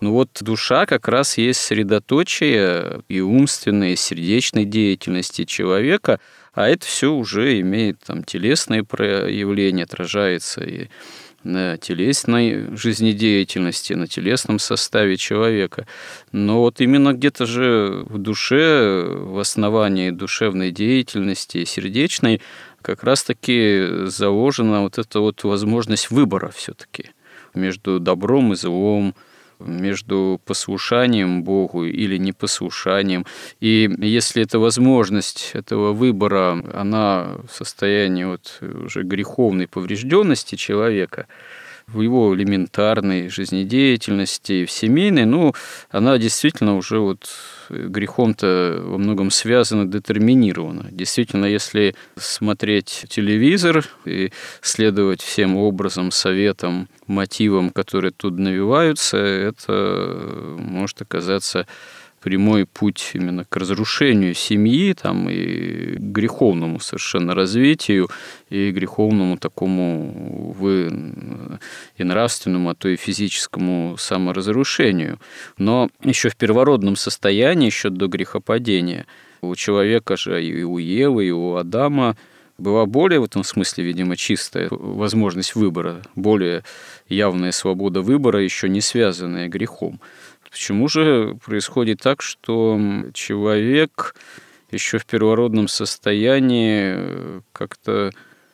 Ну 0.00 0.12
вот 0.12 0.30
душа 0.40 0.86
как 0.86 1.08
раз 1.08 1.38
есть 1.38 1.60
средоточие 1.60 3.02
и 3.08 3.20
умственной, 3.20 3.92
и 3.92 3.96
сердечной 3.96 4.64
деятельности 4.64 5.44
человека, 5.44 6.20
а 6.52 6.68
это 6.68 6.86
все 6.86 7.12
уже 7.12 7.60
имеет 7.60 8.00
там 8.00 8.22
телесные 8.22 8.84
проявления, 8.84 9.84
отражается 9.84 10.62
и 10.62 10.88
на 11.44 11.76
телесной 11.76 12.76
жизнедеятельности, 12.76 13.92
на 13.92 14.06
телесном 14.06 14.58
составе 14.58 15.16
человека. 15.16 15.86
Но 16.32 16.60
вот 16.60 16.80
именно 16.80 17.12
где-то 17.12 17.46
же 17.46 18.04
в 18.08 18.18
душе, 18.18 19.06
в 19.08 19.38
основании 19.38 20.10
душевной 20.10 20.70
деятельности, 20.70 21.64
сердечной, 21.64 22.40
как 22.82 23.04
раз-таки 23.04 24.06
заложена 24.06 24.82
вот 24.82 24.98
эта 24.98 25.20
вот 25.20 25.42
возможность 25.44 26.10
выбора 26.10 26.50
все-таки 26.54 27.10
между 27.54 28.00
добром 28.00 28.52
и 28.52 28.56
злом, 28.56 29.14
между 29.64 30.40
послушанием 30.44 31.42
Богу 31.42 31.84
или 31.84 32.16
непослушанием. 32.18 33.26
И 33.60 33.90
если 33.98 34.42
эта 34.42 34.58
возможность 34.58 35.50
этого 35.54 35.92
выбора, 35.92 36.62
она 36.72 37.36
в 37.48 37.54
состоянии 37.54 38.24
вот 38.24 38.58
уже 38.60 39.02
греховной 39.02 39.66
поврежденности 39.66 40.56
человека, 40.56 41.26
в 41.86 42.00
его 42.00 42.34
элементарной 42.34 43.28
жизнедеятельности, 43.28 44.64
в 44.64 44.70
семейной, 44.70 45.26
ну, 45.26 45.54
она 45.90 46.18
действительно 46.18 46.76
уже 46.76 46.98
вот 46.98 47.28
грехом-то 47.68 48.82
во 48.84 48.98
многом 48.98 49.30
связана, 49.30 49.86
детерминирована. 49.86 50.88
Действительно, 50.90 51.46
если 51.46 51.94
смотреть 52.16 53.06
телевизор 53.08 53.84
и 54.04 54.32
следовать 54.60 55.22
всем 55.22 55.56
образом, 55.56 56.10
советам, 56.10 56.88
мотивам, 57.06 57.70
которые 57.70 58.12
тут 58.12 58.38
навиваются, 58.38 59.16
это 59.16 60.56
может 60.58 61.02
оказаться 61.02 61.66
прямой 62.24 62.64
путь 62.64 63.10
именно 63.12 63.44
к 63.44 63.54
разрушению 63.54 64.32
семьи 64.32 64.94
там, 64.94 65.28
и 65.28 65.96
греховному 65.98 66.80
совершенно 66.80 67.34
развитию, 67.34 68.08
и 68.48 68.70
греховному 68.70 69.36
такому 69.36 70.54
вы, 70.58 70.90
и 71.98 72.02
нравственному, 72.02 72.70
а 72.70 72.74
то 72.74 72.88
и 72.88 72.96
физическому 72.96 73.96
саморазрушению. 73.98 75.20
Но 75.58 75.90
еще 76.02 76.30
в 76.30 76.36
первородном 76.36 76.96
состоянии, 76.96 77.66
еще 77.66 77.90
до 77.90 78.06
грехопадения, 78.06 79.04
у 79.42 79.54
человека 79.54 80.16
же 80.16 80.42
и 80.42 80.62
у 80.62 80.78
Евы, 80.78 81.26
и 81.26 81.30
у 81.30 81.56
Адама 81.56 82.16
была 82.56 82.86
более 82.86 83.20
в 83.20 83.24
этом 83.24 83.44
смысле, 83.44 83.84
видимо, 83.84 84.16
чистая 84.16 84.68
возможность 84.70 85.54
выбора, 85.54 86.02
более 86.14 86.62
явная 87.06 87.52
свобода 87.52 88.00
выбора, 88.00 88.42
еще 88.42 88.70
не 88.70 88.80
связанная 88.80 89.48
грехом. 89.48 90.00
Почему 90.54 90.86
же 90.86 91.36
происходит 91.44 91.98
так, 92.00 92.22
что 92.22 92.80
человек 93.12 94.14
еще 94.70 94.98
в 94.98 95.04
первородном 95.04 95.66
состоянии 95.66 96.94
э, 96.96 97.40
как-то 97.52 98.12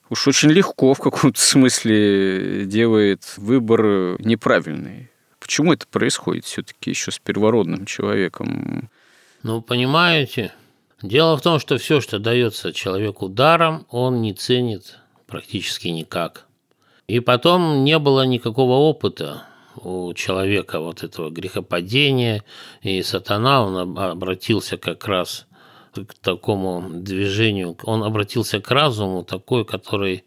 уж 0.08 0.26
очень 0.26 0.48
легко 0.48 0.94
в 0.94 0.98
каком-то 0.98 1.38
смысле 1.38 2.64
делает 2.64 3.34
выбор 3.36 4.18
неправильный? 4.18 5.10
Почему 5.40 5.74
это 5.74 5.86
происходит 5.86 6.46
все-таки 6.46 6.88
еще 6.88 7.10
с 7.10 7.18
первородным 7.18 7.84
человеком? 7.84 8.88
Ну, 9.42 9.60
понимаете, 9.60 10.54
дело 11.02 11.36
в 11.36 11.42
том, 11.42 11.60
что 11.60 11.76
все, 11.76 12.00
что 12.00 12.18
дается 12.18 12.72
человеку 12.72 13.28
даром, 13.28 13.86
он 13.90 14.22
не 14.22 14.32
ценит 14.32 14.96
практически 15.26 15.88
никак. 15.88 16.46
И 17.08 17.20
потом 17.20 17.84
не 17.84 17.98
было 17.98 18.24
никакого 18.24 18.88
опыта 18.88 19.49
у 19.84 20.12
человека 20.14 20.80
вот 20.80 21.02
этого 21.02 21.30
грехопадения, 21.30 22.44
и 22.82 23.02
сатана, 23.02 23.64
он 23.64 23.98
обратился 23.98 24.76
как 24.76 25.06
раз 25.06 25.46
к 25.94 26.14
такому 26.14 26.88
движению, 26.90 27.76
он 27.82 28.02
обратился 28.04 28.60
к 28.60 28.70
разуму 28.70 29.24
такой, 29.24 29.64
который 29.64 30.24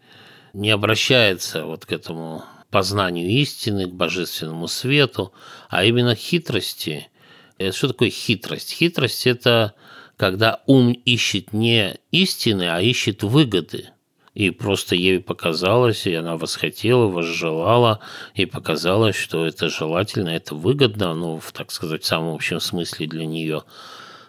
не 0.54 0.70
обращается 0.70 1.66
вот 1.66 1.86
к 1.86 1.92
этому 1.92 2.44
познанию 2.70 3.30
истины, 3.30 3.88
к 3.88 3.94
божественному 3.94 4.68
свету, 4.68 5.32
а 5.70 5.84
именно 5.84 6.16
хитрости. 6.16 7.10
Что 7.72 7.88
такое 7.90 8.10
хитрость? 8.10 8.74
Хитрость– 8.74 9.28
это 9.28 9.74
когда 10.18 10.62
ум 10.68 10.92
ищет 10.92 11.54
не 11.54 11.98
истины, 12.12 12.70
а 12.70 12.82
ищет 12.82 13.24
выгоды– 13.24 13.90
и 14.34 14.50
просто 14.50 14.96
ей 14.96 15.20
показалось, 15.20 16.08
и 16.08 16.14
она 16.14 16.38
восхотела, 16.38 17.08
возжелала, 17.08 18.00
и 18.34 18.46
показалось, 18.46 19.16
что 19.16 19.46
это 19.46 19.70
желательно, 19.70 20.30
это 20.30 20.56
выгодно, 20.56 21.14
ну, 21.14 21.40
в, 21.40 21.52
так 21.52 21.72
сказать, 21.72 22.04
в 22.04 22.08
самом 22.08 22.34
общем 22.34 22.60
смысле 22.60 23.08
для 23.08 23.26
нее. 23.26 23.64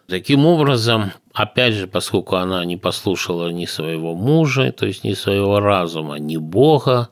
Таким 0.06 0.44
образом, 0.44 1.12
опять 1.32 1.74
же, 1.74 1.86
поскольку 1.86 2.36
она 2.36 2.62
не 2.66 2.76
послушала 2.76 3.48
ни 3.48 3.64
своего 3.64 4.14
мужа, 4.14 4.70
то 4.72 4.84
есть 4.84 5.04
ни 5.04 5.14
своего 5.14 5.60
разума, 5.60 6.16
ни 6.16 6.36
Бога, 6.36 7.08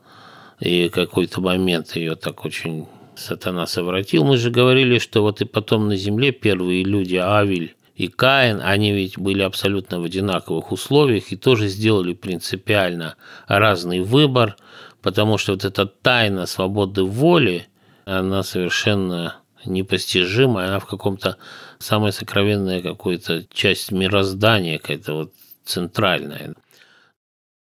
и 0.59 0.89
какой-то 0.89 1.41
момент 1.41 1.95
ее 1.95 2.15
так 2.15 2.45
очень 2.45 2.87
сатана 3.15 3.65
совратил. 3.65 4.23
Мы 4.23 4.37
же 4.37 4.51
говорили, 4.51 4.99
что 4.99 5.21
вот 5.21 5.41
и 5.41 5.45
потом 5.45 5.87
на 5.87 5.95
земле 5.95 6.31
первые 6.31 6.83
люди, 6.83 7.15
Авель 7.15 7.75
и 7.95 8.07
Каин, 8.07 8.59
они 8.61 8.91
ведь 8.91 9.19
были 9.19 9.43
абсолютно 9.43 9.99
в 9.99 10.03
одинаковых 10.03 10.71
условиях 10.71 11.31
и 11.31 11.37
тоже 11.37 11.67
сделали 11.67 12.13
принципиально 12.13 13.15
разный 13.47 14.01
выбор, 14.01 14.55
потому 15.01 15.37
что 15.37 15.53
вот 15.53 15.63
эта 15.63 15.85
тайна 15.85 16.45
свободы 16.47 17.03
воли, 17.03 17.67
она 18.05 18.41
совершенно 18.43 19.37
непостижима, 19.65 20.65
она 20.65 20.79
в 20.79 20.87
каком-то 20.87 21.37
самая 21.77 22.11
сокровенная 22.11 22.81
какой-то 22.81 23.45
часть 23.53 23.91
мироздания, 23.91 24.79
какая-то 24.79 25.13
вот 25.13 25.33
центральная. 25.63 26.55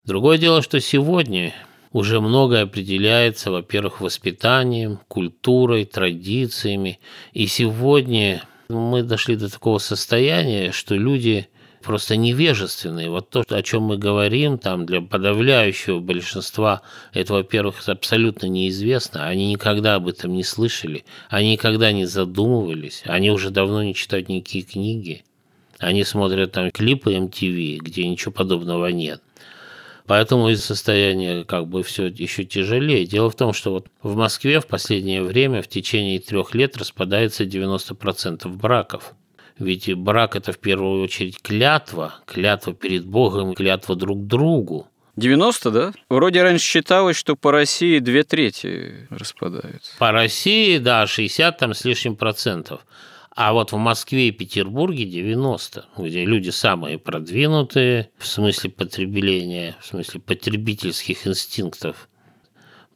Другое 0.05 0.39
дело, 0.39 0.63
что 0.63 0.81
сегодня 0.81 1.55
уже 1.93 2.21
многое 2.21 2.63
определяется, 2.63 3.51
во-первых, 3.51 4.01
воспитанием, 4.01 4.99
культурой, 5.09 5.85
традициями. 5.85 6.99
И 7.33 7.47
сегодня 7.47 8.43
мы 8.81 9.03
дошли 9.03 9.37
до 9.37 9.51
такого 9.51 9.79
состояния, 9.79 10.73
что 10.73 10.95
люди 10.95 11.49
просто 11.83 12.17
невежественные. 12.17 13.11
Вот 13.11 13.31
то, 13.31 13.45
о 13.49 13.63
чем 13.63 13.83
мы 13.83 13.99
говорим, 13.99 14.59
там 14.59 14.87
для 14.87 15.01
подавляющего 15.01 15.99
большинства 15.99 16.83
это, 17.13 17.35
во-первых, 17.35 17.87
абсолютно 17.89 18.47
неизвестно. 18.47 19.27
Они 19.27 19.51
никогда 19.51 19.97
об 19.97 20.09
этом 20.09 20.33
не 20.33 20.45
слышали, 20.45 21.05
они 21.29 21.53
никогда 21.53 21.93
не 21.93 22.07
задумывались, 22.07 23.03
они 23.05 23.31
уже 23.31 23.51
давно 23.51 23.83
не 23.83 23.95
читают 23.95 24.29
никакие 24.29 24.65
книги. 24.65 25.25
Они 25.79 26.05
смотрят 26.05 26.53
там 26.53 26.71
клипы 26.71 27.15
MTV, 27.15 27.79
где 27.79 28.07
ничего 28.07 28.31
подобного 28.31 28.87
нет. 28.87 29.21
Поэтому 30.07 30.49
из 30.49 30.65
состояния 30.65 31.45
как 31.45 31.69
бы 31.69 31.83
все 31.83 32.07
еще 32.07 32.45
тяжелее. 32.45 33.07
Дело 33.07 33.31
в 33.31 33.37
том, 33.37 33.53
что 33.53 33.73
вот 33.73 33.87
в 34.03 34.17
Москве 34.17 34.61
в 34.61 34.67
последнее 34.67 35.23
время 35.23 35.63
в 35.63 35.69
течение 35.69 36.19
трех 36.19 36.55
лет 36.55 36.77
распадается 36.77 37.45
90% 37.45 38.49
браков. 38.49 39.15
Ведь 39.59 39.93
брак– 39.95 40.35
это 40.37 40.53
в 40.53 40.59
первую 40.59 41.03
очередь 41.03 41.41
клятва, 41.41 42.15
клятва 42.27 42.75
перед 42.75 43.07
Богом, 43.07 43.55
клятва 43.55 43.95
друг 43.95 44.27
другу. 44.27 44.89
90, 45.17 45.71
да? 45.71 45.93
Вроде 46.09 46.43
раньше 46.43 46.65
считалось, 46.65 47.17
что 47.17 47.37
по 47.37 47.53
России 47.53 47.99
две 47.99 48.25
трети 48.25 49.07
распадаются. 49.11 49.93
По 49.99 50.11
России, 50.11 50.79
да, 50.79 51.07
60 51.07 51.59
там 51.59 51.75
с 51.75 51.85
лишним 51.85 52.17
процентов. 52.17 52.81
А 53.35 53.55
вот 53.55 53.73
в 53.73 53.77
Москве 53.77 54.29
и 54.29 54.31
Петербурге 54.31 55.07
90, 55.07 55.87
где 55.97 56.25
люди 56.27 56.51
самые 56.51 56.99
продвинутые 56.99 58.11
в 58.19 58.27
смысле 58.27 58.71
потребления, 58.71 59.75
в 59.81 59.87
смысле 59.87 60.21
потребительских 60.21 61.27
инстинктов. 61.27 62.11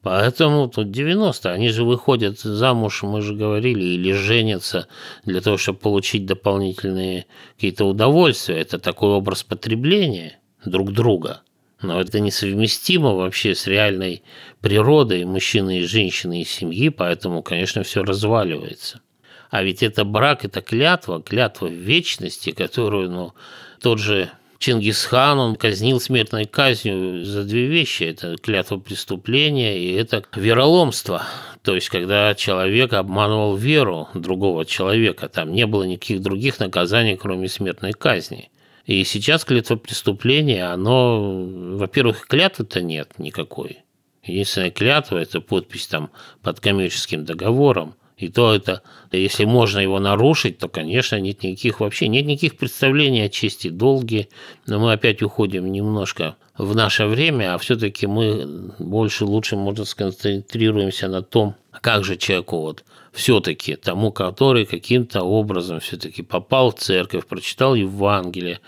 Поэтому 0.02 0.68
тут 0.68 0.90
90. 0.90 1.50
Они 1.50 1.70
же 1.70 1.84
выходят 1.84 2.38
замуж, 2.38 3.02
мы 3.02 3.22
же 3.22 3.34
говорили, 3.34 3.82
или 3.82 4.12
женятся 4.12 4.88
для 5.24 5.40
того, 5.40 5.56
чтобы 5.56 5.78
получить 5.78 6.26
дополнительные 6.26 7.26
какие-то 7.54 7.86
удовольствия. 7.86 8.60
Это 8.60 8.78
такой 8.78 9.10
образ 9.12 9.42
потребления 9.42 10.38
друг 10.66 10.92
друга. 10.92 11.40
Но 11.80 11.98
это 11.98 12.20
несовместимо 12.20 13.14
вообще 13.14 13.54
с 13.54 13.66
реальной 13.66 14.22
природой 14.60 15.24
мужчины 15.24 15.80
и 15.80 15.86
женщины 15.86 16.42
и 16.42 16.44
семьи, 16.44 16.90
поэтому, 16.90 17.42
конечно, 17.42 17.82
все 17.82 18.02
разваливается. 18.02 19.00
А 19.50 19.62
ведь 19.62 19.82
это 19.82 20.04
брак, 20.04 20.44
это 20.44 20.60
клятва, 20.60 21.22
клятва 21.22 21.66
вечности, 21.66 22.50
которую 22.50 23.10
ну, 23.10 23.32
тот 23.80 23.98
же 23.98 24.30
Чингисхан, 24.58 25.38
он 25.38 25.56
казнил 25.56 26.00
смертной 26.00 26.46
казнью 26.46 27.24
за 27.24 27.44
две 27.44 27.66
вещи. 27.66 28.04
Это 28.04 28.36
клятва 28.36 28.78
преступления 28.78 29.78
и 29.78 29.92
это 29.92 30.24
вероломство. 30.34 31.22
То 31.62 31.74
есть, 31.74 31.88
когда 31.88 32.34
человек 32.34 32.92
обманывал 32.92 33.56
веру 33.56 34.08
другого 34.14 34.64
человека, 34.64 35.28
там 35.28 35.52
не 35.52 35.66
было 35.66 35.84
никаких 35.84 36.22
других 36.22 36.58
наказаний, 36.58 37.16
кроме 37.16 37.48
смертной 37.48 37.92
казни. 37.92 38.50
И 38.86 39.02
сейчас 39.04 39.44
клятва 39.44 39.76
преступления, 39.76 40.64
оно, 40.64 41.44
во-первых, 41.76 42.26
клятвы-то 42.26 42.82
нет 42.82 43.18
никакой. 43.18 43.80
Единственная 44.22 44.70
клятва– 44.70 45.18
это 45.18 45.40
подпись 45.40 45.86
там 45.86 46.10
под 46.42 46.60
коммерческим 46.60 47.24
договором– 47.24 47.94
и 48.16 48.28
то 48.30 48.54
это, 48.54 48.82
если 49.12 49.44
можно 49.44 49.78
его 49.78 50.00
нарушить, 50.00 50.58
то, 50.58 50.68
конечно, 50.68 51.20
нет 51.20 51.42
никаких 51.42 51.80
вообще, 51.80 52.08
нет 52.08 52.24
никаких 52.24 52.56
представлений 52.56 53.20
о 53.20 53.28
чести 53.28 53.68
долги. 53.68 54.30
Но 54.66 54.80
мы 54.80 54.92
опять 54.92 55.22
уходим 55.22 55.70
немножко 55.70 56.36
в 56.56 56.74
наше 56.74 57.06
время, 57.06 57.54
а 57.54 57.58
все-таки 57.58 58.06
мы 58.06 58.72
больше, 58.78 59.26
лучше, 59.26 59.56
можно 59.56 59.84
сконцентрируемся 59.84 61.08
на 61.08 61.20
том, 61.20 61.56
как 61.82 62.04
же 62.04 62.16
человеку 62.16 62.60
вот 62.60 62.84
все-таки 63.12 63.76
тому, 63.76 64.12
который 64.12 64.64
каким-то 64.64 65.22
образом 65.22 65.80
все-таки 65.80 66.22
попал 66.22 66.70
в 66.70 66.76
церковь, 66.76 67.26
прочитал 67.26 67.74
Евангелие 67.74 68.60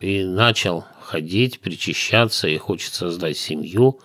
и 0.00 0.24
начал 0.24 0.86
ходить, 1.02 1.60
причащаться 1.60 2.48
и 2.48 2.56
хочет 2.56 2.94
создать 2.94 3.36
семью. 3.36 4.00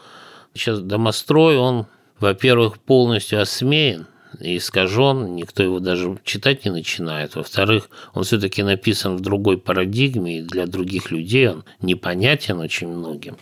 Сейчас 0.54 0.82
домострой, 0.82 1.58
он, 1.58 1.86
во-первых, 2.20 2.78
полностью 2.80 3.42
осмеян, 3.42 4.08
искажен, 4.40 5.36
никто 5.36 5.64
его 5.64 5.80
даже 5.80 6.18
читать 6.24 6.66
не 6.66 6.72
начинает. 6.72 7.36
Во-вторых, 7.36 7.90
он 8.14 8.24
все-таки 8.24 8.64
написан 8.64 9.18
в 9.18 9.22
другой 9.22 9.58
парадигме, 9.58 10.40
и 10.40 10.42
для 10.42 10.68
других 10.68 11.12
людей 11.12 11.50
он 11.50 11.64
непонятен 11.82 12.60
очень 12.60 12.88
многим. 12.88 13.38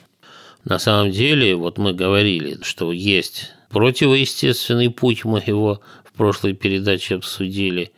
На 0.65 0.79
самом 0.79 1.11
деле, 1.11 1.55
вот 1.55 1.77
мы 1.77 1.93
говорили, 1.93 2.59
что 2.63 2.91
есть 2.91 3.51
противоестественный 3.69 4.89
путь, 4.89 5.23
мы 5.25 5.41
его 5.45 5.81
в 6.03 6.17
прошлой 6.17 6.53
передаче 6.53 7.15
обсудили, 7.15 7.91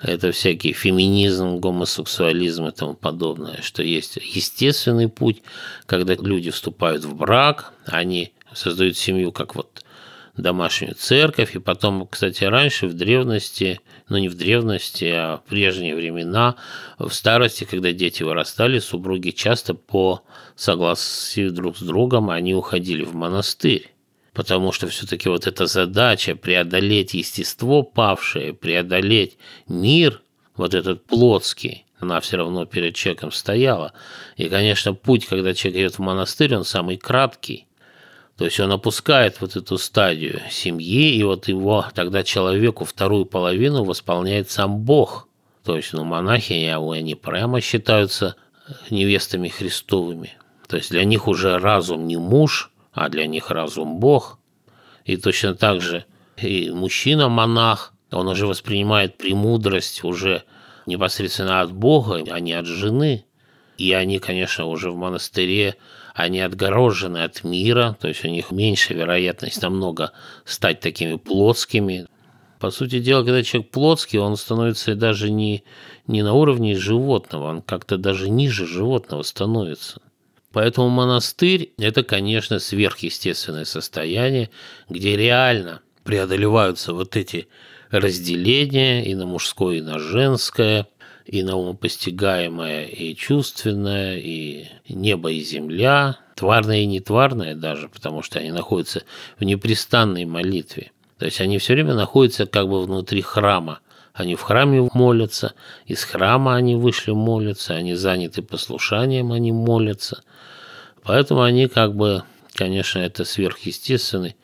это 0.00 0.32
всякий 0.32 0.72
феминизм, 0.72 1.56
гомосексуализм 1.58 2.66
и 2.66 2.70
тому 2.70 2.94
подобное, 2.94 3.60
что 3.60 3.82
есть 3.82 4.16
естественный 4.16 5.08
путь, 5.08 5.42
когда 5.86 6.14
люди 6.14 6.50
вступают 6.50 7.04
в 7.04 7.14
брак, 7.14 7.74
они 7.84 8.32
создают 8.54 8.96
семью 8.96 9.30
как 9.30 9.54
вот 9.54 9.84
домашнюю 10.36 10.94
церковь, 10.94 11.54
и 11.56 11.58
потом, 11.58 12.06
кстати, 12.06 12.44
раньше 12.44 12.86
в 12.86 12.94
древности, 12.94 13.80
ну 14.08 14.18
не 14.18 14.28
в 14.28 14.36
древности, 14.36 15.04
а 15.04 15.36
в 15.38 15.48
прежние 15.48 15.94
времена, 15.94 16.56
в 16.98 17.10
старости, 17.10 17.64
когда 17.64 17.92
дети 17.92 18.22
вырастали, 18.22 18.78
супруги 18.78 19.30
часто 19.30 19.74
по 19.74 20.22
согласию 20.56 21.52
друг 21.52 21.76
с 21.76 21.82
другом, 21.82 22.30
они 22.30 22.54
уходили 22.54 23.02
в 23.02 23.14
монастырь. 23.14 23.92
Потому 24.32 24.70
что 24.72 24.86
все-таки 24.86 25.28
вот 25.28 25.46
эта 25.46 25.66
задача 25.66 26.36
преодолеть 26.36 27.14
естество 27.14 27.82
павшее, 27.82 28.54
преодолеть 28.54 29.36
мир, 29.66 30.22
вот 30.56 30.74
этот 30.74 31.04
плотский, 31.06 31.84
она 31.98 32.20
все 32.20 32.38
равно 32.38 32.64
перед 32.64 32.94
человеком 32.94 33.32
стояла. 33.32 33.92
И, 34.36 34.48
конечно, 34.48 34.94
путь, 34.94 35.26
когда 35.26 35.52
человек 35.54 35.80
идет 35.80 35.98
в 35.98 36.02
монастырь, 36.02 36.56
он 36.56 36.64
самый 36.64 36.96
краткий. 36.96 37.66
То 38.40 38.46
есть 38.46 38.58
он 38.58 38.72
опускает 38.72 39.42
вот 39.42 39.54
эту 39.54 39.76
стадию 39.76 40.40
семьи, 40.48 41.14
и 41.14 41.22
вот 41.22 41.46
его 41.48 41.84
тогда 41.94 42.22
человеку 42.22 42.86
вторую 42.86 43.26
половину 43.26 43.84
восполняет 43.84 44.50
сам 44.50 44.78
Бог. 44.78 45.28
То 45.62 45.76
есть, 45.76 45.92
ну, 45.92 46.04
монахи, 46.04 46.54
они 46.54 47.14
прямо 47.16 47.60
считаются 47.60 48.36
невестами 48.88 49.48
Христовыми. 49.48 50.38
То 50.68 50.78
есть 50.78 50.90
для 50.90 51.04
них 51.04 51.28
уже 51.28 51.58
разум 51.58 52.06
не 52.06 52.16
муж, 52.16 52.70
а 52.94 53.10
для 53.10 53.26
них 53.26 53.50
разум 53.50 54.00
Бог. 54.00 54.38
И 55.04 55.18
точно 55.18 55.54
так 55.54 55.82
же 55.82 56.06
и 56.38 56.70
мужчина-монах, 56.70 57.92
он 58.10 58.26
уже 58.26 58.46
воспринимает 58.46 59.18
премудрость 59.18 60.02
уже 60.02 60.44
непосредственно 60.86 61.60
от 61.60 61.72
Бога, 61.72 62.24
а 62.30 62.40
не 62.40 62.54
от 62.54 62.64
жены. 62.64 63.26
И 63.76 63.92
они, 63.92 64.18
конечно, 64.18 64.64
уже 64.64 64.90
в 64.90 64.96
монастыре 64.96 65.76
они 66.14 66.40
отгорожены 66.40 67.18
от 67.18 67.44
мира, 67.44 67.96
то 68.00 68.08
есть 68.08 68.24
у 68.24 68.28
них 68.28 68.50
меньше 68.50 68.94
вероятность 68.94 69.62
намного 69.62 70.12
стать 70.44 70.80
такими 70.80 71.16
плотскими. 71.16 72.06
По 72.58 72.70
сути 72.70 73.00
дела, 73.00 73.22
когда 73.22 73.42
человек 73.42 73.70
плотский, 73.70 74.18
он 74.18 74.36
становится 74.36 74.94
даже 74.94 75.30
не, 75.30 75.64
не 76.06 76.22
на 76.22 76.34
уровне 76.34 76.76
животного, 76.76 77.50
он 77.50 77.62
как-то 77.62 77.96
даже 77.96 78.28
ниже 78.28 78.66
животного 78.66 79.22
становится. 79.22 80.00
Поэтому 80.52 80.88
монастырь– 80.88 81.72
это, 81.78 82.02
конечно, 82.02 82.58
сверхъестественное 82.58 83.64
состояние, 83.64 84.50
где 84.88 85.16
реально 85.16 85.80
преодолеваются 86.02 86.92
вот 86.92 87.16
эти 87.16 87.48
разделения 87.90 89.04
и 89.04 89.14
на 89.14 89.26
мужское, 89.26 89.78
и 89.78 89.82
на 89.82 89.98
женское– 89.98 90.86
и 91.30 91.44
наумопостигаемое, 91.44 92.86
и 92.86 93.14
чувственное, 93.14 94.18
и 94.18 94.66
небо, 94.88 95.30
и 95.30 95.38
земля, 95.38 96.18
тварное 96.34 96.78
и 96.78 96.86
нетварное 96.86 97.54
даже, 97.54 97.88
потому 97.88 98.22
что 98.22 98.40
они 98.40 98.50
находятся 98.50 99.04
в 99.38 99.44
непрестанной 99.44 100.24
молитве. 100.24 100.90
То 101.18 101.26
есть 101.26 101.40
они 101.40 101.58
все 101.58 101.74
время 101.74 101.94
находятся 101.94 102.46
как 102.46 102.68
бы 102.68 102.82
внутри 102.82 103.22
храма. 103.22 103.78
Они 104.12 104.34
в 104.34 104.40
храме 104.42 104.88
молятся, 104.92 105.54
из 105.86 106.02
храма 106.02 106.56
они 106.56 106.74
вышли 106.74 107.12
молятся, 107.12 107.74
они 107.74 107.94
заняты 107.94 108.42
послушанием, 108.42 109.30
они 109.30 109.52
молятся. 109.52 110.24
Поэтому 111.04 111.42
они 111.42 111.68
как 111.68 111.94
бы, 111.94 112.24
конечно, 112.54 112.98
это 112.98 113.24
сверхъестественный, 113.24 114.34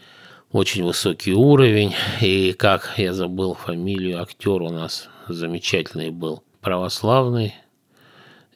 очень 0.53 0.85
высокий 0.85 1.33
уровень. 1.33 1.97
И 2.21 2.53
как 2.53 2.95
я 2.97 3.13
забыл 3.13 3.55
фамилию, 3.55 4.23
актер 4.23 4.63
у 4.63 4.71
нас 4.71 5.09
замечательный 5.27 6.11
был 6.11 6.45
православный, 6.67 7.55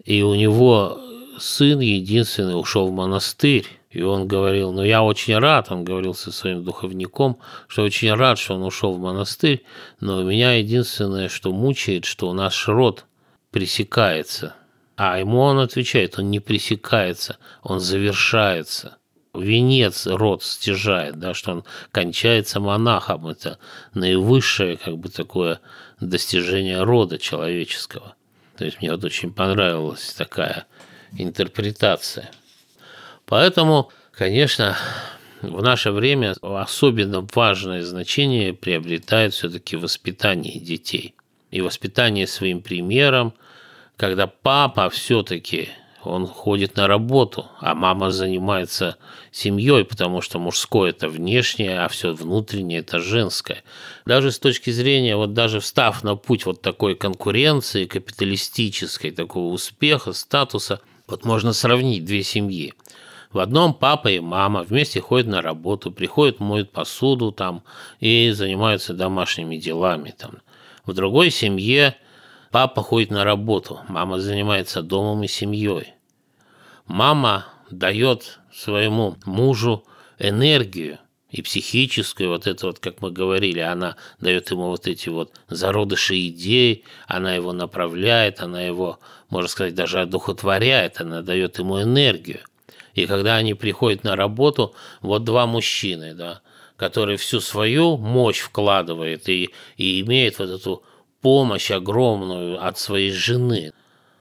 и 0.05 0.23
у 0.23 0.35
него 0.35 0.99
сын 1.39 1.79
единственный 1.79 2.59
ушел 2.59 2.89
в 2.89 2.93
монастырь, 2.93 3.69
и 3.89 4.03
он 4.03 4.27
говорил, 4.27 4.73
ну 4.73 4.83
я 4.83 5.05
очень 5.05 5.39
рад, 5.39 5.71
он 5.71 5.85
говорил 5.85 6.15
со 6.15 6.33
своим 6.33 6.65
духовником, 6.65 7.39
что 7.69 7.85
очень 7.85 8.13
рад, 8.13 8.37
что 8.37 8.57
он 8.57 8.65
ушел 8.65 8.95
в 8.95 8.99
монастырь, 8.99 9.63
но 10.01 10.19
у 10.19 10.25
меня 10.25 10.55
единственное, 10.55 11.29
что 11.29 11.53
мучает, 11.53 12.05
что 12.05 12.33
наш 12.33 12.67
род 12.67 13.05
пресекается. 13.53 14.57
А 14.97 15.21
ему 15.21 15.39
он 15.39 15.61
отвечает, 15.61 16.19
он 16.19 16.33
не 16.33 16.41
пресекается, 16.41 17.37
он 17.63 17.79
завершается. 17.79 18.97
Венец 19.35 20.09
род 20.09 20.43
стяжает, 20.43 21.21
да, 21.21 21.33
что 21.33 21.53
он 21.53 21.65
кончается 21.93 22.59
монахом. 22.59 23.29
Это 23.29 23.59
наивысшее 23.95 24.77
как 24.77 24.99
бы 24.99 25.09
такое 25.11 25.61
достижение 26.01 26.83
рода 26.83 27.19
человеческого. 27.19 28.15
То 28.57 28.65
есть 28.65 28.81
мне 28.81 28.91
вот 28.91 29.05
очень 29.05 29.33
понравилась 29.33 30.13
такая 30.15 30.67
интерпретация. 31.13 32.31
Поэтому, 33.27 33.91
конечно, 34.13 34.77
в 35.43 35.63
наше 35.63 35.91
время 35.91 36.35
особенно 36.43 37.27
важное 37.33 37.83
значение 37.83 38.53
приобретает 38.53 39.35
все-таки 39.35 39.77
воспитание 39.77 40.59
детей. 40.61 41.15
И 41.51 41.61
воспитание 41.61 42.27
своим 42.27 42.63
примером, 42.63 43.35
когда 43.97 44.27
папа 44.27 44.89
все-таки 44.91 45.71
он 46.05 46.27
ходит 46.27 46.77
на 46.77 46.87
работу, 46.87 47.47
а 47.61 47.75
мама 47.75 48.11
занимается 48.11 48.97
семьей, 49.31 49.85
потому 49.85 50.23
что 50.23 50.39
мужское 50.39 50.91
это 50.91 51.09
внешнее, 51.09 51.81
а 51.81 51.89
все 51.89 52.15
внутреннее 52.15 52.81
это 52.81 53.01
женское. 53.01 53.63
Даже 54.07 54.33
с 54.33 54.39
точки 54.39 54.71
зрения, 54.71 55.17
вот 55.17 55.35
даже 55.35 55.61
встав 55.61 56.03
на 56.03 56.17
путь 56.17 56.47
вот 56.47 56.63
такой 56.63 56.95
конкуренции 56.95 57.85
капиталистической, 57.85 59.11
такого 59.11 59.53
успеха, 59.53 60.13
статуса, 60.13 60.81
вот 61.07 61.25
можно 61.25 61.53
сравнить 61.53 62.05
две 62.05 62.23
семьи. 62.23 62.75
В 63.33 63.39
одном 63.39 63.75
папа 63.75 64.09
и 64.09 64.19
мама 64.19 64.63
вместе 64.63 65.01
ходят 65.01 65.29
на 65.29 65.43
работу, 65.43 65.93
приходят, 65.93 66.41
моют 66.41 66.73
посуду 66.73 67.31
там 67.31 67.63
и 68.01 68.31
занимаются 68.31 68.93
домашними 68.95 69.57
делами 69.57 70.15
там. 70.17 70.39
В 70.85 70.95
другой 70.95 71.31
семье 71.31 71.97
Папа 72.51 72.83
ходит 72.83 73.11
на 73.11 73.25
работу, 73.25 73.81
мама 73.89 74.19
занимается 74.19 74.83
домом 74.83 75.23
и 75.23 75.29
семьей. 75.29 75.95
Мама 76.87 77.47
дает 77.71 78.41
своему 78.53 79.17
мужу 79.25 79.85
энергию 80.19 80.99
и 81.31 81.43
психическую, 81.43 82.31
вот 82.31 82.49
это 82.49 82.67
вот, 82.67 82.81
как 82.81 83.01
мы 83.03 83.13
говорили, 83.13 83.61
она 83.61 83.95
дает 84.19 84.51
ему 84.51 84.67
вот 84.67 84.89
эти 84.89 85.09
вот 85.09 85.33
зародыши 85.49 86.27
идей, 86.27 86.85
она 87.07 87.35
его 87.35 87.53
направляет, 87.53 88.41
она 88.41 88.61
его, 88.61 88.99
можно 89.29 89.49
сказать, 89.49 89.77
даже 89.77 90.01
одухотворяет, 90.01 91.01
она 91.01 91.23
дает 91.23 91.61
ему 91.61 91.81
энергию. 91.81 92.41
И 92.95 93.07
когда 93.07 93.37
они 93.37 93.55
приходят 93.55 94.03
на 94.03 94.17
работу, 94.17 94.75
вот 95.03 95.23
два 95.23 95.47
мужчины, 95.47 96.15
да, 96.15 96.41
которые 96.77 97.17
всю 97.17 97.39
свою 97.39 97.97
мощь 97.97 98.41
вкладывает 98.41 99.29
и, 99.29 99.51
и 99.77 100.01
имеет 100.01 100.41
вот 100.41 100.51
эту 100.51 100.83
помощь 101.21 101.71
огромную 101.71 102.65
от 102.65 102.79
своей 102.79 103.13
жены. 103.13 103.73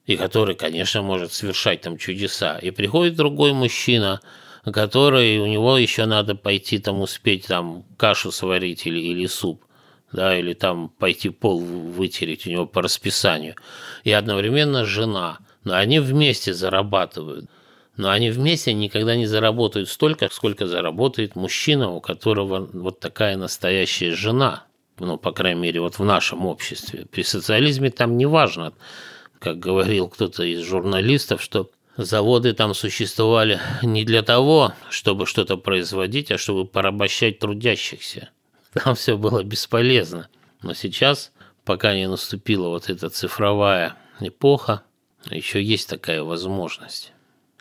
и 0.06 0.18
который, 0.18 0.56
конечно, 0.56 1.04
может 1.04 1.34
совершать 1.34 1.82
там 1.82 1.98
чудеса. 1.98 2.58
И 2.58 2.72
приходит 2.72 3.16
другой 3.16 3.54
мужчина, 3.54 4.22
который 4.66 5.38
у 5.38 5.46
него 5.46 5.78
еще 5.78 6.06
надо 6.06 6.34
пойти 6.34 6.80
там 6.80 7.02
успеть 7.02 7.46
там 7.46 7.86
кашу 7.96 8.32
сварить 8.32 8.88
или, 8.88 9.00
или 9.00 9.28
суп 9.28 9.64
да, 10.12 10.38
или 10.38 10.54
там 10.54 10.90
пойти 10.90 11.30
пол 11.30 11.60
вытереть 11.60 12.48
у 12.48 12.50
него 12.50 12.66
по 12.66 12.82
расписанию. 12.82 13.56
И 14.04 14.12
одновременно 14.12 14.86
жена. 14.86 15.40
Но 15.64 15.76
они 15.76 16.00
вместе 16.00 16.54
зарабатывают. 16.54 17.46
Но 17.98 18.10
они 18.10 18.32
вместе 18.32 18.74
никогда 18.74 19.16
не 19.16 19.26
заработают 19.26 19.90
столько, 19.90 20.30
сколько 20.32 20.68
заработает 20.68 21.36
мужчина, 21.36 21.90
у 21.92 22.00
которого 22.00 22.70
вот 22.72 23.00
такая 23.00 23.36
настоящая 23.36 24.12
жена. 24.12 24.64
Ну, 25.00 25.18
по 25.18 25.32
крайней 25.32 25.62
мере, 25.62 25.82
вот 25.82 25.98
в 25.98 26.04
нашем 26.04 26.46
обществе. 26.46 27.06
При 27.10 27.24
социализме 27.24 27.90
там 27.90 28.18
не 28.18 28.26
важно, 28.26 28.74
как 29.40 29.58
говорил 29.60 30.10
кто-то 30.10 30.44
из 30.44 30.62
журналистов, 30.62 31.42
что 31.42 31.72
заводы 31.96 32.54
там 32.54 32.74
существовали 32.74 33.60
не 33.82 34.04
для 34.04 34.22
того, 34.22 34.74
чтобы 34.90 35.26
что-то 35.26 35.58
производить, 35.58 36.32
а 36.32 36.38
чтобы 36.38 36.66
порабощать 36.66 37.40
трудящихся. 37.40 38.30
Там 38.74 38.96
все 38.96 39.18
было 39.18 39.44
бесполезно. 39.44 40.30
Но 40.62 40.74
сейчас, 40.74 41.32
пока 41.64 41.96
не 41.96 42.08
наступила 42.08 42.70
вот 42.70 42.90
эта 42.90 43.10
цифровая 43.10 43.96
эпоха, 44.20 44.84
еще 45.30 45.64
есть 45.64 45.90
такая 45.90 46.24
возможность. 46.24 47.14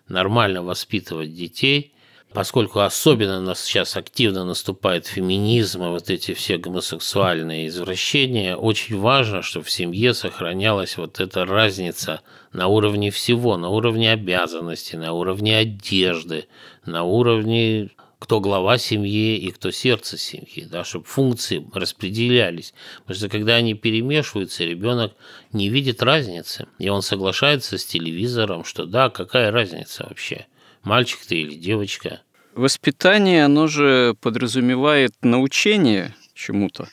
Нормально 0.08 0.62
воспитывать 0.62 1.34
детей, 1.34 1.92
поскольку 2.32 2.80
особенно 2.80 3.40
нас 3.40 3.64
сейчас 3.64 3.96
активно 3.96 4.44
наступает 4.44 5.06
феминизм 5.06 5.84
и 5.84 5.88
вот 5.88 6.10
эти 6.10 6.34
все 6.34 6.58
гомосексуальные 6.58 7.68
извращения, 7.68 8.56
очень 8.56 8.98
важно, 8.98 9.42
чтобы 9.42 9.66
в 9.66 9.70
семье 9.70 10.14
сохранялась 10.14 10.96
вот 10.96 11.20
эта 11.20 11.44
разница 11.44 12.20
на 12.52 12.66
уровне 12.68 13.10
всего, 13.10 13.56
на 13.56 13.68
уровне 13.68 14.12
обязанностей, 14.12 14.96
на 14.96 15.12
уровне 15.12 15.56
одежды, 15.56 16.46
на 16.84 17.04
уровне 17.04 17.90
кто 18.18 18.40
глава 18.40 18.78
семьи 18.78 19.36
и 19.36 19.50
кто 19.52 19.70
сердце 19.70 20.18
семьи, 20.18 20.66
да, 20.68 20.82
чтобы 20.84 21.04
функции 21.04 21.64
распределялись. 21.72 22.74
Потому 23.00 23.16
что 23.16 23.28
когда 23.28 23.54
они 23.54 23.74
перемешиваются, 23.74 24.64
ребенок 24.64 25.14
не 25.52 25.68
видит 25.68 26.02
разницы, 26.02 26.66
и 26.78 26.88
он 26.88 27.02
соглашается 27.02 27.78
с 27.78 27.86
телевизором, 27.86 28.64
что 28.64 28.86
да, 28.86 29.08
какая 29.08 29.52
разница 29.52 30.06
вообще, 30.08 30.46
мальчик 30.82 31.20
ты 31.26 31.36
или 31.42 31.54
девочка. 31.54 32.22
Воспитание, 32.54 33.44
оно 33.44 33.66
же 33.66 34.14
подразумевает 34.20 35.12
научение 35.22 36.14
чему-то. 36.34 36.88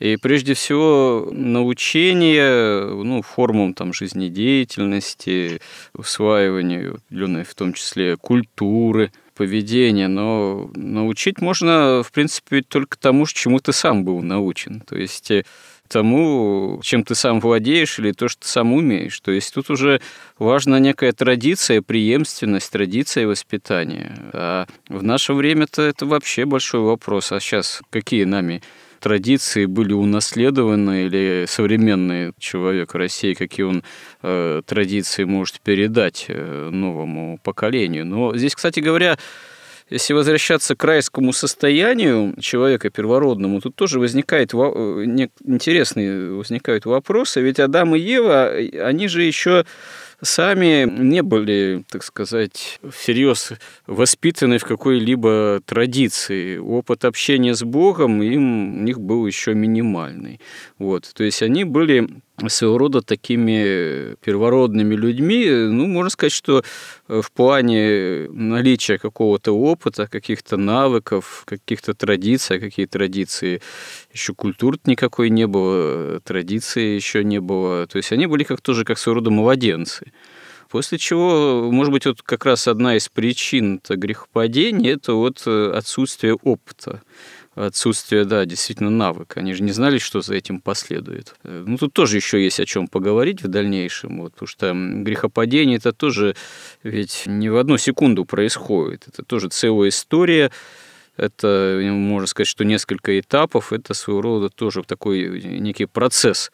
И 0.00 0.16
прежде 0.16 0.54
всего 0.54 1.28
научение 1.30 2.86
ну, 2.86 3.22
формам 3.22 3.74
там, 3.74 3.92
жизнедеятельности, 3.92 5.60
усваиванию 5.94 6.94
определенной 6.94 7.44
в 7.44 7.54
том 7.54 7.72
числе 7.72 8.16
культуры– 8.16 9.12
поведения, 9.34 10.08
но 10.08 10.70
научить 10.74 11.40
можно, 11.40 12.02
в 12.02 12.12
принципе, 12.12 12.62
только 12.62 12.98
тому, 12.98 13.26
чему 13.26 13.58
ты 13.58 13.72
сам 13.72 14.04
был 14.04 14.22
научен. 14.22 14.80
То 14.80 14.96
есть 14.96 15.30
э, 15.30 15.44
тому, 15.88 16.80
чем 16.82 17.04
ты 17.04 17.14
сам 17.14 17.40
владеешь 17.40 17.98
или 17.98 18.12
то, 18.12 18.28
что 18.28 18.42
ты 18.42 18.48
сам 18.48 18.72
умеешь. 18.72 19.18
То 19.20 19.30
есть 19.30 19.54
тут 19.54 19.70
уже 19.70 20.00
важна 20.38 20.78
некая 20.78 21.12
традиция, 21.12 21.82
преемственность, 21.82 22.70
традиция 22.70 23.26
воспитания. 23.26 24.16
А 24.32 24.66
в 24.88 25.02
наше 25.02 25.34
время-то 25.34 25.82
это 25.82 26.06
вообще 26.06 26.44
большой 26.44 26.80
вопрос. 26.80 27.32
А 27.32 27.40
сейчас 27.40 27.82
какие 27.90 28.24
нами 28.24 28.62
традиции 29.04 29.66
были 29.66 29.92
унаследованы 29.92 31.04
или 31.04 31.44
современный 31.46 32.32
человек 32.38 32.94
России, 32.94 33.34
какие 33.34 33.66
он 33.66 33.84
э, 34.22 34.62
традиции 34.64 35.24
может 35.24 35.60
передать 35.60 36.24
э, 36.28 36.70
новому 36.72 37.38
поколению. 37.42 38.06
Но 38.06 38.34
здесь, 38.34 38.54
кстати 38.54 38.80
говоря, 38.80 39.18
если 39.90 40.14
возвращаться 40.14 40.74
к 40.74 40.84
райскому 40.84 41.32
состоянию 41.32 42.34
человека 42.40 42.90
первородному, 42.90 43.60
тут 43.60 43.76
тоже 43.76 44.00
возникает 44.00 44.54
э, 44.54 44.56
интересные 44.56 46.30
возникают 46.30 46.86
вопросы. 46.86 47.40
Ведь 47.40 47.60
Адам 47.60 47.94
и 47.94 48.00
Ева, 48.00 48.50
они 48.82 49.08
же 49.08 49.22
еще 49.22 49.64
сами 50.22 50.88
не 50.88 51.22
были, 51.22 51.84
так 51.90 52.02
сказать, 52.02 52.80
всерьез 52.90 53.52
воспитаны 53.86 54.58
в 54.58 54.64
какой-либо 54.64 55.60
традиции. 55.64 56.56
Опыт 56.56 57.04
общения 57.04 57.54
с 57.54 57.62
Богом 57.62 58.22
им, 58.22 58.80
у 58.80 58.82
них 58.82 59.00
был 59.00 59.26
еще 59.26 59.54
минимальный. 59.54 60.40
Вот. 60.78 61.10
То 61.14 61.24
есть 61.24 61.42
они 61.42 61.64
были 61.64 62.08
своего 62.48 62.78
рода 62.78 63.00
такими 63.00 64.16
первородными 64.16 64.94
людьми. 64.94 65.48
Ну, 65.48 65.86
можно 65.86 66.10
сказать, 66.10 66.32
что 66.32 66.64
в 67.06 67.30
плане 67.32 68.28
наличия 68.28 68.98
какого-то 68.98 69.52
опыта, 69.52 70.06
каких-то 70.06 70.56
навыков, 70.56 71.44
каких-то 71.46 71.94
традиций, 71.94 72.56
а 72.56 72.60
какие 72.60 72.86
традиции, 72.86 73.62
еще 74.12 74.34
культур 74.34 74.78
никакой 74.84 75.30
не 75.30 75.46
было, 75.46 76.20
традиции 76.20 76.94
еще 76.96 77.22
не 77.22 77.40
было. 77.40 77.86
То 77.86 77.98
есть 77.98 78.12
они 78.12 78.26
были 78.26 78.42
как 78.42 78.60
тоже 78.60 78.84
как 78.84 78.98
своего 78.98 79.20
рода 79.20 79.30
младенцы. 79.30 80.12
После 80.70 80.98
чего, 80.98 81.70
может 81.70 81.92
быть, 81.92 82.04
вот 82.04 82.22
как 82.22 82.44
раз 82.44 82.66
одна 82.66 82.96
из 82.96 83.08
причин 83.08 83.80
грехопадения– 83.88 84.92
это 84.94 85.12
вот 85.12 85.46
отсутствие 85.46 86.34
опыта 86.34 87.00
отсутствие, 87.54 88.24
да, 88.24 88.44
действительно 88.44 88.90
навыка. 88.90 89.40
Они 89.40 89.54
же 89.54 89.62
не 89.62 89.72
знали, 89.72 89.98
что 89.98 90.20
за 90.20 90.34
этим 90.34 90.60
последует. 90.60 91.34
Э, 91.44 91.64
ну, 91.66 91.76
тут 91.78 91.92
тоже 91.92 92.16
еще 92.16 92.42
есть 92.42 92.60
о 92.60 92.66
чем 92.66 92.88
поговорить 92.88 93.42
в 93.42 93.48
дальнейшем, 93.48 94.20
вот, 94.20 94.32
потому 94.32 94.48
что 94.48 94.72
грехопадение 94.74 95.76
это 95.76 95.92
тоже 95.92 96.34
ведь 96.82 97.24
не 97.26 97.48
в 97.48 97.56
одну 97.56 97.78
секунду 97.78 98.24
происходит. 98.24 99.04
Это 99.08 99.22
тоже 99.22 99.48
целая 99.48 99.90
история, 99.90 100.50
это, 101.16 101.78
можно 101.82 102.26
сказать, 102.26 102.48
что 102.48 102.64
несколько 102.64 103.18
этапов, 103.20 103.72
это 103.72 103.94
своего 103.94 104.20
рода 104.20 104.48
тоже 104.48 104.82
такой 104.82 105.40
некий 105.42 105.86
процесс 105.86 106.50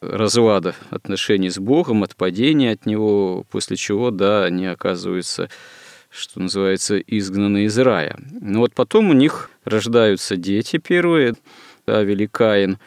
разлада 0.00 0.74
отношений 0.90 1.48
с 1.48 1.58
Богом, 1.58 2.02
отпадения 2.02 2.72
от 2.72 2.84
Него, 2.84 3.44
после 3.50 3.76
чего, 3.76 4.10
да, 4.10 4.44
они 4.44 4.66
оказываются 4.66 5.48
что 6.14 6.40
называется, 6.40 6.98
изгнаны 6.98 7.64
из 7.64 7.76
рая. 7.78 8.18
Но 8.40 8.60
вот 8.60 8.72
потом 8.72 9.10
у 9.10 9.12
них 9.12 9.50
рождаются 9.64 10.36
дети 10.36 10.78
первые, 10.78 11.34
Авель 11.86 12.22
и 12.22 12.26
Каин. 12.26 12.78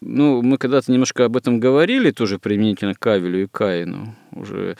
Ну, 0.00 0.42
мы 0.42 0.58
когда-то 0.58 0.92
немножко 0.92 1.24
об 1.24 1.36
этом 1.36 1.58
говорили, 1.58 2.10
тоже 2.12 2.38
применительно 2.38 2.94
к 2.94 3.04
Авелю 3.06 3.42
и 3.42 3.46
Каину. 3.46 4.14
Уже, 4.30 4.76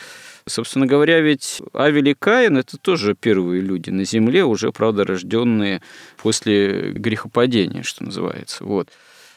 собственно 0.46 0.86
говоря, 0.86 1.20
ведь 1.20 1.60
Авель 1.74 2.10
и 2.10 2.14
Каин– 2.14 2.56
это 2.58 2.76
тоже 2.76 3.14
первые 3.14 3.60
люди 3.62 3.90
на 3.90 4.04
земле, 4.04 4.44
уже, 4.44 4.70
правда, 4.70 5.04
рожденные 5.04 5.82
после 6.22 6.92
грехопадения, 6.92 7.82
что 7.82 8.04
называется. 8.04 8.64
Вот. 8.64 8.90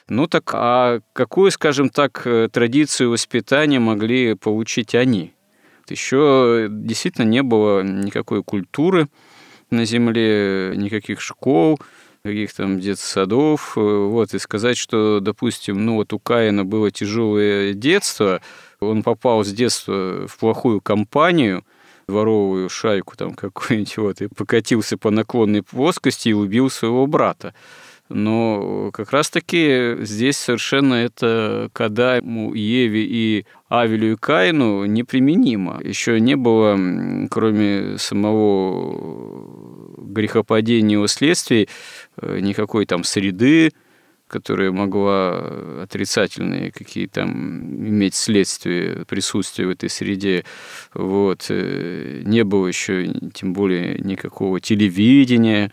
Ну 0.07 0.27
так, 0.27 0.51
а 0.53 0.99
какую, 1.13 1.51
скажем 1.51 1.89
так, 1.89 2.27
традицию 2.51 3.09
воспитания 3.09 3.79
могли 3.79 4.35
получить 4.35 4.93
они? 4.93 5.33
Еще 5.91 6.67
действительно 6.69 7.25
не 7.25 7.43
было 7.43 7.81
никакой 7.81 8.43
культуры 8.43 9.07
на 9.69 9.85
Земле, 9.85 10.73
никаких 10.75 11.21
школ, 11.21 11.79
каких 12.23 12.53
там 12.53 12.79
детсадов. 12.79 13.75
Вот, 13.75 14.33
и 14.33 14.39
сказать, 14.39 14.77
что, 14.77 15.19
допустим, 15.19 15.85
ну 15.85 15.95
вот 15.95 16.13
у 16.13 16.19
Каина 16.19 16.65
было 16.65 16.91
тяжелое 16.91 17.73
детство, 17.73 18.41
он 18.79 19.03
попал 19.03 19.43
с 19.43 19.51
детства 19.51 20.27
в 20.27 20.37
плохую 20.37 20.81
компанию, 20.81 21.63
дворовую 22.07 22.69
шайку 22.69 23.15
там 23.15 23.33
какую-нибудь, 23.33 23.97
вот, 23.97 24.21
и 24.21 24.27
покатился 24.27 24.97
по 24.97 25.11
наклонной 25.11 25.63
плоскости 25.63 26.29
и 26.29 26.33
убил 26.33 26.69
своего 26.69 27.05
брата. 27.07 27.53
Но 28.13 28.91
как 28.91 29.11
раз-таки 29.11 29.97
здесь 30.01 30.37
совершенно 30.37 30.95
это 30.95 31.69
к 31.73 31.81
Адаму, 31.81 32.53
Еве 32.53 33.03
и 33.03 33.45
Авелю 33.69 34.13
и 34.13 34.15
Каину 34.15 34.85
неприменимо. 34.85 35.79
Еще 35.83 36.19
не 36.19 36.35
было, 36.35 36.77
кроме 37.29 37.97
самого 37.97 39.97
грехопадения 39.97 40.93
его 40.93 41.07
следствий, 41.07 41.69
э, 42.21 42.39
никакой 42.39 42.85
там 42.85 43.03
среды, 43.03 43.71
которая 44.27 44.71
могла 44.71 45.83
отрицательные 45.83 46.71
какие 46.71 47.07
там 47.07 47.87
иметь 47.87 48.15
следствия 48.15 49.05
присутствия 49.05 49.67
в 49.67 49.69
этой 49.69 49.89
среде. 49.89 50.43
Вот. 50.93 51.45
Э, 51.49 52.21
не 52.23 52.43
было 52.43 52.67
еще 52.67 53.07
тем 53.33 53.53
более 53.53 53.99
никакого 53.99 54.59
телевидения, 54.59 55.71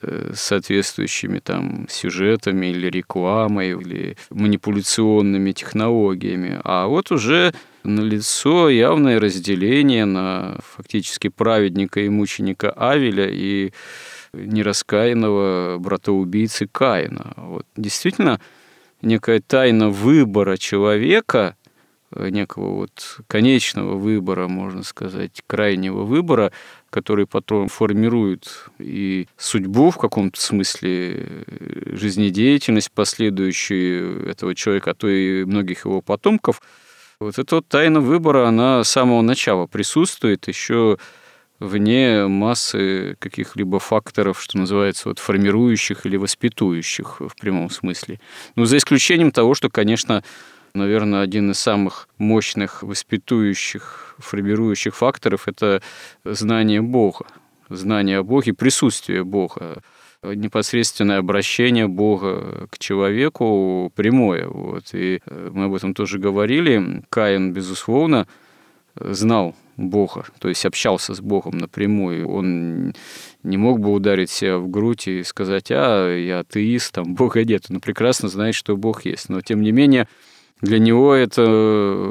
Э, 0.00 0.32
соответствующими 0.34 1.38
там 1.38 1.86
сюжетами 1.88 2.66
или 2.66 2.88
рекламой, 2.88 3.72
или 3.72 4.16
манипуляционными 4.30 5.52
технологиями. 5.52 6.58
А 6.64 6.86
вот 6.86 7.10
уже 7.10 7.52
налицо 7.84 8.70
явное 8.70 9.20
разделение 9.20 10.06
на 10.06 10.58
фактически 10.64 11.28
праведника 11.28 12.00
и 12.00 12.08
мученика 12.08 12.70
Авеля 12.70 13.28
и 13.28 13.72
нераскаянного 14.32 15.76
брата-убийцы 15.78 16.68
Каина. 16.68 17.34
Вот 17.36 17.66
действительно 17.76 18.40
некая 19.02 19.40
тайна 19.40 19.90
выбора 19.90 20.56
человека 20.56 21.56
некого 22.14 22.74
вот 22.74 23.20
конечного 23.26 23.96
выбора, 23.96 24.48
можно 24.48 24.82
сказать, 24.82 25.42
крайнего 25.46 26.02
выбора, 26.02 26.52
который 26.92 27.26
потом 27.26 27.68
формирует 27.68 28.66
и 28.78 29.26
судьбу 29.38 29.90
в 29.90 29.96
каком-то 29.96 30.38
смысле, 30.38 31.26
жизнедеятельность 31.86 32.92
последующую 32.92 34.28
этого 34.28 34.54
человека, 34.54 34.90
а 34.90 34.94
то 34.94 35.08
и 35.08 35.44
многих 35.44 35.86
его 35.86 36.02
потомков. 36.02 36.60
Вот 37.18 37.38
эта 37.38 37.56
вот 37.56 37.66
тайна 37.66 38.00
выбора, 38.00 38.46
она 38.46 38.84
с 38.84 38.90
самого 38.90 39.22
начала 39.22 39.66
присутствует, 39.66 40.46
еще 40.48 40.98
вне 41.60 42.26
массы 42.26 43.16
каких-либо 43.20 43.78
факторов, 43.78 44.42
что 44.42 44.58
называется, 44.58 45.08
вот, 45.08 45.18
формирующих 45.18 46.04
или 46.04 46.18
воспитующих 46.18 47.20
в 47.20 47.34
прямом 47.40 47.70
смысле. 47.70 48.20
Ну, 48.54 48.66
за 48.66 48.76
исключением 48.76 49.32
того, 49.32 49.54
что, 49.54 49.70
конечно, 49.70 50.22
наверное, 50.74 51.22
один 51.22 51.50
из 51.50 51.58
самых 51.58 52.08
мощных 52.18 52.82
воспитующих, 52.82 54.16
формирующих 54.18 54.94
факторов– 54.94 55.44
это 55.48 55.82
знание 56.24 56.82
Бога, 56.82 57.26
знание 57.68 58.18
о 58.18 58.22
Боге, 58.22 58.52
присутствие 58.52 59.24
Бога, 59.24 59.82
непосредственное 60.22 61.18
обращение 61.18 61.88
Бога 61.88 62.68
к 62.70 62.78
человеку 62.78 63.92
прямое. 63.94 64.46
Вот. 64.46 64.84
И 64.92 65.20
э, 65.24 65.50
мы 65.52 65.64
об 65.64 65.74
этом 65.74 65.94
тоже 65.94 66.18
говорили. 66.18 67.02
Каин, 67.10 67.52
безусловно, 67.52 68.28
знал 68.94 69.56
Бога, 69.76 70.26
то 70.38 70.48
есть 70.48 70.64
общался 70.66 71.14
с 71.14 71.20
Богом 71.20 71.58
напрямую. 71.58 72.28
Он 72.28 72.94
не 73.42 73.56
мог 73.56 73.80
бы 73.80 73.92
ударить 73.92 74.30
себя 74.30 74.58
в 74.58 74.68
грудь 74.68 75.08
и 75.08 75.22
сказать, 75.22 75.70
а, 75.70 76.14
я 76.14 76.40
атеист, 76.40 76.92
там 76.92 77.14
Бога 77.14 77.44
нет. 77.44 77.64
Он 77.70 77.80
прекрасно 77.80 78.28
знает, 78.28 78.54
что 78.54 78.76
Бог 78.76 79.04
есть. 79.04 79.28
Но, 79.28 79.40
тем 79.40 79.62
не 79.62 79.72
менее, 79.72 80.08
для 80.62 80.78
него 80.78 81.12
это, 81.12 81.42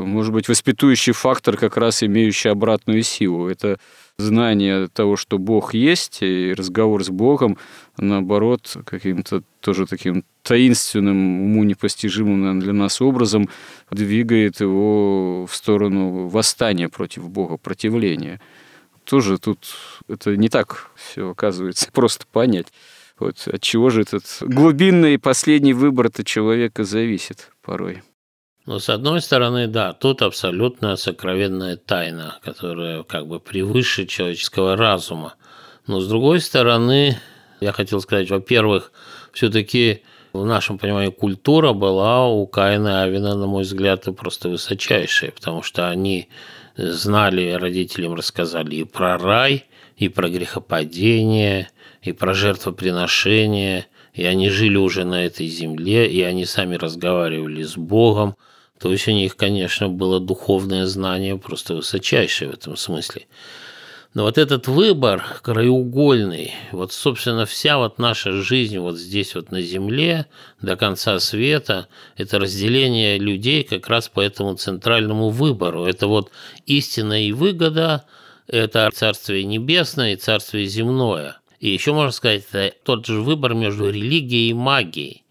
может 0.05 0.33
быть, 0.33 0.49
воспитующий 0.49 1.13
фактор, 1.13 1.55
как 1.55 1.77
раз 1.77 2.03
имеющий 2.03 2.49
обратную 2.49 3.01
силу. 3.01 3.47
Это 3.47 3.79
знание 4.17 4.89
того, 4.89 5.15
что 5.15 5.37
Бог 5.37 5.73
есть, 5.73 6.21
и 6.21 6.53
разговор 6.55 7.01
с 7.03 7.09
Богом, 7.09 7.57
наоборот, 7.97 8.77
каким-то 8.85 9.41
тоже 9.61 9.87
таким 9.87 10.25
таинственным, 10.43 11.41
уму 11.43 11.63
непостижимым 11.63 12.41
наверное, 12.41 12.61
для 12.61 12.73
нас 12.73 13.01
образом 13.01 13.49
двигает 13.89 14.59
его 14.59 15.45
в 15.45 15.55
сторону 15.55 16.27
восстания 16.27 16.89
против 16.89 17.29
Бога, 17.29 17.55
противления. 17.55 18.41
Тоже 19.05 19.37
тут 19.37 19.75
это 20.09 20.35
не 20.35 20.49
так 20.49 20.91
все 20.95 21.31
оказывается 21.31 21.89
просто 21.93 22.25
понять. 22.29 22.67
Вот 23.17 23.47
от 23.47 23.61
чего 23.61 23.89
же 23.89 24.01
этот 24.01 24.25
глубинный 24.41 25.17
последний 25.17 25.73
выбор 25.73 26.07
этого 26.07 26.25
человека 26.25 26.83
зависит 26.83 27.51
порой. 27.61 28.01
Но 28.65 28.77
с 28.77 28.89
одной 28.89 29.21
стороны, 29.21 29.67
да, 29.67 29.93
тут 29.93 30.21
абсолютно 30.21 30.95
сокровенная 30.95 31.77
тайна, 31.77 32.37
которая 32.43 33.03
как 33.03 33.27
бы 33.27 33.39
превыше 33.39 34.05
человеческого 34.05 34.75
разума. 34.75 35.33
Но 35.87 35.99
с 35.99 36.07
другой 36.07 36.39
стороны, 36.41 37.17
я 37.59 37.71
хотел 37.71 38.01
сказать, 38.01 38.29
во-первых, 38.29 38.91
все-таки 39.33 40.03
в 40.31 40.45
нашем 40.45 40.77
понимании 40.77 41.09
культура 41.09 41.73
была 41.73 42.27
у 42.27 42.45
Каина 42.45 42.87
и 42.87 43.07
Авина, 43.07 43.35
на 43.35 43.47
мой 43.47 43.63
взгляд, 43.63 44.05
просто 44.15 44.49
высочайшая, 44.49 45.31
потому 45.31 45.63
что 45.63 45.89
они 45.89 46.29
знали, 46.77 47.51
родителям 47.51 48.13
рассказали 48.13 48.75
и 48.75 48.83
про 48.83 49.17
рай, 49.17 49.65
и 49.97 50.07
про 50.07 50.29
грехопадение, 50.29 51.69
и 52.01 52.11
про 52.11 52.33
жертвоприношение, 52.33 53.87
и 54.13 54.23
они 54.23 54.49
жили 54.49 54.77
уже 54.77 55.03
на 55.03 55.25
этой 55.25 55.47
земле, 55.47 56.09
и 56.09 56.21
они 56.21 56.45
сами 56.45 56.75
разговаривали 56.75 57.63
с 57.63 57.75
Богом, 57.75 58.35
то 58.81 58.91
есть 58.91 59.07
у 59.07 59.11
них, 59.11 59.35
конечно, 59.35 59.89
было 59.89 60.19
духовное 60.19 60.87
знание 60.87 61.37
просто 61.37 61.75
высочайшее 61.75 62.49
в 62.49 62.53
этом 62.55 62.75
смысле. 62.75 63.27
Но 64.15 64.23
вот 64.23 64.39
этот 64.39 64.67
выбор 64.67 65.23
краеугольный, 65.43 66.53
вот, 66.71 66.91
собственно, 66.91 67.45
вся 67.45 67.77
вот 67.77 67.99
наша 67.99 68.33
жизнь 68.33 68.77
вот 68.79 68.97
здесь 68.97 69.35
вот 69.35 69.51
на 69.51 69.61
земле 69.61 70.25
до 70.61 70.75
конца 70.75 71.19
света, 71.19 71.87
это 72.17 72.39
разделение 72.39 73.19
людей 73.19 73.63
как 73.63 73.87
раз 73.87 74.09
по 74.09 74.19
этому 74.19 74.55
центральному 74.55 75.29
выбору. 75.29 75.85
Это 75.85 76.07
вот 76.07 76.31
истина 76.65 77.23
и 77.25 77.31
выгода, 77.31 78.05
это 78.47 78.89
Царствие 78.93 79.45
Небесное 79.45 80.13
и 80.13 80.17
Царствие 80.17 80.65
Земное. 80.65 81.37
И 81.59 81.69
еще 81.69 81.93
можно 81.93 82.11
сказать, 82.11 82.43
это 82.51 82.75
тот 82.83 83.05
же 83.05 83.21
выбор 83.21 83.53
между 83.53 83.89
религией 83.89 84.49
и 84.49 84.53
магией. 84.53 85.23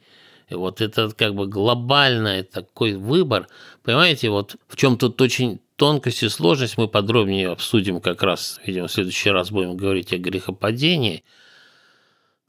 И 0.50 0.54
вот 0.54 0.80
это 0.80 1.10
как 1.16 1.34
бы 1.34 1.46
глобальный 1.46 2.42
такой 2.42 2.94
выбор. 2.94 3.46
Понимаете, 3.84 4.30
вот 4.30 4.56
в 4.68 4.76
чем 4.76 4.98
тут 4.98 5.20
очень 5.20 5.60
тонкость 5.76 6.24
и 6.24 6.28
сложность 6.28 6.76
мы 6.76 6.88
подробнее 6.88 7.48
обсудим 7.48 8.00
как 8.00 8.22
раз, 8.22 8.60
видимо, 8.66 8.88
в 8.88 8.92
следующий 8.92 9.30
раз 9.30 9.50
будем 9.50 9.76
говорить 9.76 10.12
о 10.12 10.18
грехопадении. 10.18 11.24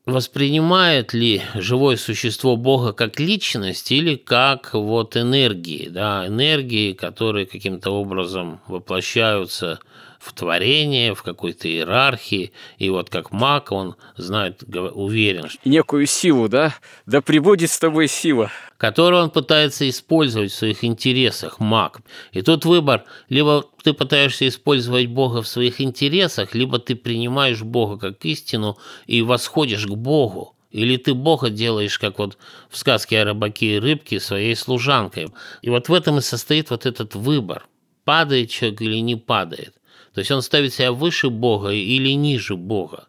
Воспринимает 0.05 1.13
ли 1.13 1.43
живое 1.53 1.95
существо 1.95 2.57
Бога 2.57 2.91
как 2.91 3.19
личность 3.19 3.91
или 3.91 4.15
как 4.15 4.73
вот 4.73 5.15
энергии, 5.15 5.87
да, 5.87 6.25
энергии, 6.25 6.93
которые 6.93 7.45
каким-то 7.45 7.91
образом 7.91 8.61
воплощаются 8.67 9.79
в 10.21 10.33
творение, 10.33 11.15
в 11.15 11.23
какой-то 11.23 11.67
иерархии. 11.67 12.53
И 12.77 12.89
вот 12.91 13.09
как 13.09 13.31
маг, 13.31 13.71
он 13.71 13.95
знает, 14.17 14.63
уверен. 14.93 15.47
Некую 15.65 16.05
силу, 16.05 16.47
да? 16.47 16.75
Да 17.07 17.21
прибудет 17.21 17.71
с 17.71 17.79
тобой 17.79 18.07
сила. 18.07 18.51
Которую 18.77 19.23
он 19.23 19.29
пытается 19.31 19.89
использовать 19.89 20.51
в 20.51 20.55
своих 20.55 20.83
интересах, 20.83 21.59
маг. 21.59 22.01
И 22.33 22.43
тут 22.43 22.65
выбор, 22.65 23.03
либо 23.29 23.65
ты 23.83 23.93
пытаешься 23.93 24.47
использовать 24.47 25.07
Бога 25.07 25.41
в 25.41 25.47
своих 25.47 25.81
интересах, 25.81 26.53
либо 26.53 26.77
ты 26.77 26.95
принимаешь 26.95 27.63
Бога 27.63 27.97
как 27.97 28.23
истину 28.23 28.77
и 29.07 29.23
восходишь 29.23 29.87
к 29.87 29.95
Богу. 29.95 30.55
Или 30.69 30.97
ты 30.97 31.15
Бога 31.15 31.49
делаешь, 31.49 31.97
как 31.97 32.19
вот 32.19 32.37
в 32.69 32.77
сказке 32.77 33.21
о 33.21 33.25
рыбаке 33.25 33.75
и 33.75 33.79
рыбке, 33.79 34.19
своей 34.19 34.55
служанкой. 34.55 35.29
И 35.63 35.69
вот 35.69 35.89
в 35.89 35.93
этом 35.93 36.19
и 36.19 36.21
состоит 36.21 36.69
вот 36.69 36.85
этот 36.85 37.15
выбор. 37.15 37.65
Падает 38.05 38.49
человек 38.49 38.81
или 38.81 38.97
не 38.97 39.15
падает. 39.15 39.75
То 40.13 40.19
есть 40.19 40.31
он 40.31 40.41
ставит 40.41 40.73
себя 40.73 40.91
выше 40.91 41.29
Бога 41.29 41.69
или 41.69 42.11
ниже 42.11 42.55
Бога. 42.55 43.07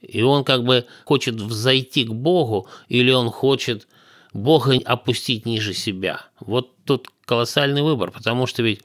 И 0.00 0.22
он 0.22 0.44
как 0.44 0.64
бы 0.64 0.86
хочет 1.04 1.36
взойти 1.36 2.04
к 2.04 2.12
Богу, 2.12 2.68
или 2.88 3.10
он 3.10 3.30
хочет 3.30 3.88
Бога 4.32 4.78
опустить 4.84 5.46
ниже 5.46 5.72
себя. 5.72 6.26
Вот 6.40 6.76
тут 6.84 7.08
колоссальный 7.24 7.82
выбор, 7.82 8.10
потому 8.10 8.46
что 8.46 8.62
ведь 8.62 8.82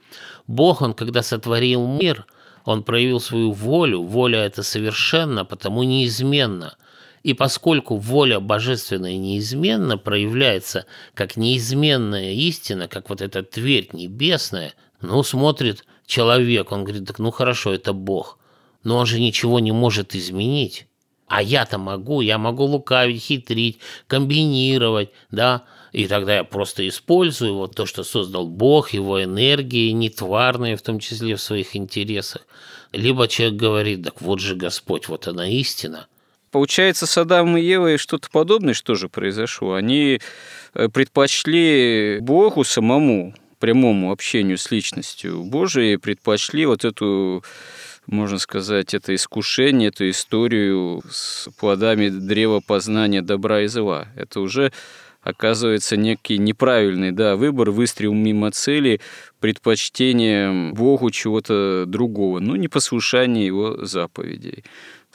Бог, 0.48 0.82
он 0.82 0.94
когда 0.94 1.22
сотворил 1.22 1.86
мир, 1.86 2.26
он 2.64 2.84
проявил 2.84 3.20
свою 3.20 3.52
волю, 3.52 4.02
воля 4.02 4.40
это 4.40 4.64
совершенно, 4.64 5.46
потому 5.46 5.84
неизменно. 5.84 6.76
И 7.24 7.34
поскольку 7.34 7.98
воля 7.98 8.40
божественная 8.40 9.18
неизменно 9.18 9.98
проявляется 9.98 10.86
как 11.14 11.38
неизменная 11.38 12.32
истина, 12.32 12.88
как 12.88 13.10
вот 13.10 13.22
эта 13.22 13.44
твердь 13.44 13.94
небесная, 13.94 14.74
ну, 15.02 15.22
смотрит 15.22 15.86
человек, 16.12 16.72
он 16.72 16.84
говорит, 16.84 17.08
так 17.08 17.20
ну 17.20 17.32
хорошо, 17.32 17.74
это 17.74 17.94
Бог, 17.94 18.38
но 18.84 18.98
он 18.98 19.06
же 19.06 19.20
ничего 19.20 19.60
не 19.60 19.72
может 19.72 20.14
изменить. 20.14 20.88
А 21.28 21.42
я-то 21.42 21.78
могу, 21.78 22.20
я 22.20 22.38
могу 22.38 22.66
лукавить, 22.66 23.24
хитрить, 23.24 23.80
комбинировать, 24.08 25.12
да, 25.32 25.64
и 25.94 26.08
тогда 26.08 26.36
я 26.36 26.44
просто 26.44 26.86
использую 26.86 27.56
вот 27.56 27.76
то, 27.76 27.86
что 27.86 28.04
создал 28.04 28.48
Бог, 28.48 28.92
его 28.92 29.24
энергии, 29.24 29.92
нетварные, 29.92 30.76
в 30.76 30.82
том 30.82 31.00
числе 31.00 31.38
в 31.38 31.42
своих 31.42 31.78
интересах. 31.78 32.46
Либо 32.92 33.30
человек 33.30 33.56
говорит, 33.56 34.04
так 34.04 34.22
вот 34.22 34.42
же 34.42 34.56
Господь, 34.56 35.08
вот 35.08 35.28
она 35.30 35.48
истина. 35.50 36.08
Получается, 36.52 37.08
с 37.08 37.18
Адамом 37.18 37.56
и 37.56 37.62
Евой 37.62 37.98
что-то 37.98 38.30
подобное 38.30 38.74
что 38.74 38.96
же 38.96 39.08
произошло. 39.08 39.76
Они 39.76 40.20
э, 40.74 40.90
предпочли 40.90 42.20
Богу 42.20 42.66
самому 42.66 43.34
прямому 43.62 44.12
общению 44.12 44.58
с 44.58 44.72
личностью 44.72 45.44
Божией 45.44 45.96
предпочли 45.96 46.66
вот 46.66 46.84
эту 46.84 47.44
можно 48.08 48.40
сказать, 48.40 48.94
это 48.96 49.14
искушение, 49.14 49.90
эту 49.90 50.10
историю 50.10 51.02
с 51.10 51.48
плодами 51.60 52.10
древа 52.10 52.60
познания 52.60 53.22
добра 53.22 53.62
и 53.62 53.68
зла. 53.68 54.08
Это 54.16 54.42
уже 54.42 54.74
оказывается 55.22 55.98
некий 55.98 56.40
неправильный 56.40 57.12
да, 57.12 57.36
выбор, 57.36 57.70
выстрел 57.70 58.14
мимо 58.14 58.52
цели, 58.52 59.00
предпочтение 59.40 60.74
Богу 60.74 61.12
чего-то 61.12 61.86
другого, 61.86 62.40
но 62.40 62.56
не 62.56 62.68
послушание 62.68 63.46
его 63.46 63.86
заповедей. 63.86 64.64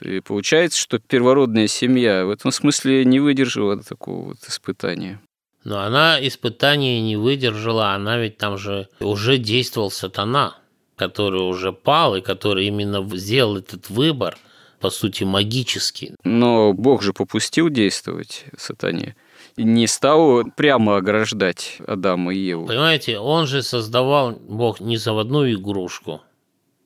И 0.00 0.20
получается, 0.20 0.78
что 0.78 0.98
первородная 1.00 1.66
семья 1.66 2.24
в 2.24 2.30
этом 2.30 2.52
смысле 2.52 3.04
не 3.04 3.18
выдержала 3.18 3.82
такого 3.82 4.28
вот 4.28 4.38
испытания. 4.46 5.20
Но 5.66 5.80
она 5.80 6.24
испытания 6.24 7.00
не 7.00 7.16
выдержала, 7.16 7.90
она 7.90 8.18
ведь 8.18 8.38
там 8.38 8.56
же 8.56 8.88
уже 9.00 9.36
действовал 9.36 9.90
сатана, 9.90 10.58
который 10.94 11.40
уже 11.40 11.72
пал 11.72 12.14
и 12.14 12.20
который 12.20 12.68
именно 12.68 13.04
сделал 13.16 13.56
этот 13.56 13.90
выбор 13.90 14.38
по 14.78 14.90
сути, 14.90 15.24
магический. 15.24 16.12
Но 16.22 16.72
Бог 16.72 17.02
же 17.02 17.12
попустил 17.12 17.70
действовать 17.70 18.44
сатане. 18.56 19.16
Не 19.56 19.88
стал 19.88 20.44
прямо 20.54 20.98
ограждать 20.98 21.78
Адама 21.84 22.32
и 22.32 22.38
Еву. 22.38 22.66
Понимаете, 22.66 23.18
он 23.18 23.46
же 23.46 23.62
создавал, 23.62 24.32
Бог, 24.32 24.80
не 24.80 24.98
заводную 24.98 25.54
игрушку, 25.54 26.20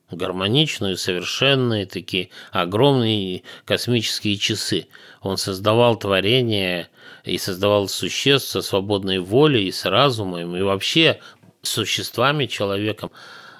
гармоничную, 0.09 0.97
совершенные 0.97 1.85
такие 1.85 2.29
огромные 2.51 3.43
космические 3.65 4.37
часы. 4.37 4.87
Он 5.21 5.37
создавал 5.37 5.97
творение 5.97 6.87
и 7.23 7.37
создавал 7.37 7.87
существ 7.87 8.49
со 8.49 8.61
свободной 8.61 9.19
волей 9.19 9.67
и 9.67 9.71
с 9.71 9.85
разумом, 9.85 10.55
и 10.55 10.61
вообще 10.61 11.19
существами, 11.61 12.45
человеком, 12.45 13.11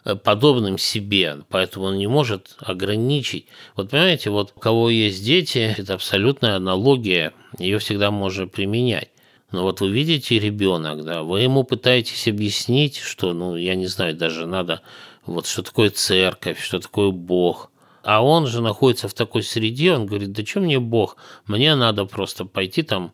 э, 0.06 0.16
подобным 0.16 0.78
себе, 0.78 1.38
поэтому 1.50 1.86
он 1.86 1.98
не 1.98 2.08
может 2.08 2.56
ограничить. 2.60 3.46
Вот 3.76 3.92
понимаете, 3.92 4.30
вот 4.30 4.54
у 4.56 4.60
кого 4.60 4.90
есть 4.90 5.24
дети, 5.24 5.76
это 5.78 5.94
абсолютная 5.94 6.56
аналогия, 6.56 7.34
ее 7.60 7.80
всегда 7.80 8.12
можно 8.12 8.48
применять. 8.48 9.10
Но 9.52 9.64
вот 9.64 9.82
вы 9.82 9.90
видите 9.90 10.40
ребенок, 10.40 11.04
да, 11.04 11.24
вы 11.24 11.42
ему 11.42 11.64
пытаетесь 11.64 12.28
объяснить, 12.28 12.98
что, 12.98 13.34
ну, 13.34 13.58
я 13.58 13.76
не 13.76 13.88
знаю, 13.88 14.16
даже 14.16 14.48
надо, 14.48 14.82
вот 15.26 15.46
что 15.46 15.62
такое 15.62 15.90
церковь, 15.90 16.62
что 16.62 16.80
такое 16.80 17.12
Бог. 17.12 17.70
А 18.04 18.24
он 18.24 18.48
же 18.48 18.62
находится 18.62 19.08
в 19.08 19.14
такой 19.14 19.44
среде, 19.44 19.94
он 19.94 20.06
говорит, 20.06 20.32
да 20.32 20.44
что 20.46 20.62
мне 20.62 20.80
Бог, 20.80 21.18
мне 21.46 21.76
надо 21.76 22.06
просто 22.06 22.46
пойти 22.46 22.82
там 22.82 23.14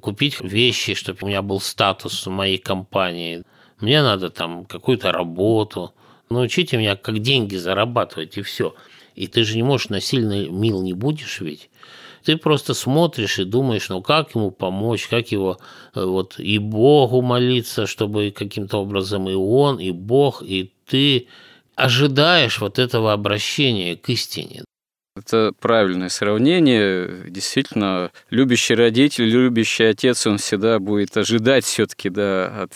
купить 0.00 0.40
вещи, 0.40 0.94
чтобы 0.94 1.18
у 1.22 1.26
меня 1.26 1.42
был 1.42 1.60
статус 1.60 2.26
в 2.26 2.30
моей 2.30 2.58
компании. 2.58 3.42
Мне 3.80 4.02
надо 4.02 4.30
там 4.30 4.64
какую-то 4.64 5.12
работу. 5.12 5.94
Научите 6.30 6.76
меня, 6.76 6.96
как 6.96 7.20
деньги 7.20 7.56
зарабатывать, 7.56 8.36
и 8.36 8.42
все. 8.42 8.74
И 9.14 9.26
ты 9.26 9.44
же 9.44 9.56
не 9.56 9.62
можешь 9.62 9.88
насильно 9.88 10.48
мил 10.48 10.82
не 10.82 10.92
будешь 10.92 11.40
ведь. 11.40 11.70
Ты 12.24 12.36
просто 12.36 12.74
смотришь 12.74 13.38
и 13.38 13.44
думаешь, 13.44 13.88
ну 13.88 14.02
как 14.02 14.34
ему 14.34 14.50
помочь, 14.50 15.06
как 15.06 15.32
его 15.32 15.58
э, 15.94 16.04
вот 16.04 16.38
и 16.38 16.58
Богу 16.58 17.22
молиться, 17.22 17.86
чтобы 17.86 18.34
каким-то 18.36 18.78
образом 18.78 19.28
и 19.28 19.34
он, 19.34 19.78
и 19.78 19.92
Бог, 19.92 20.42
и 20.42 20.72
ты 20.86 21.28
ожидаешь 21.74 22.60
вот 22.60 22.78
этого 22.78 23.12
обращения 23.12 23.96
к 23.96 24.08
истине. 24.10 24.64
Это 25.18 25.52
правильное 25.58 26.08
сравнение. 26.08 27.10
Действительно, 27.28 28.10
любящий 28.30 28.74
родитель, 28.74 29.24
любящий 29.24 29.84
отец, 29.84 30.26
он 30.26 30.38
всегда 30.38 30.78
будет 30.78 31.16
ожидать 31.16 31.64
все-таки 31.64 32.08
да, 32.08 32.62
от 32.62 32.72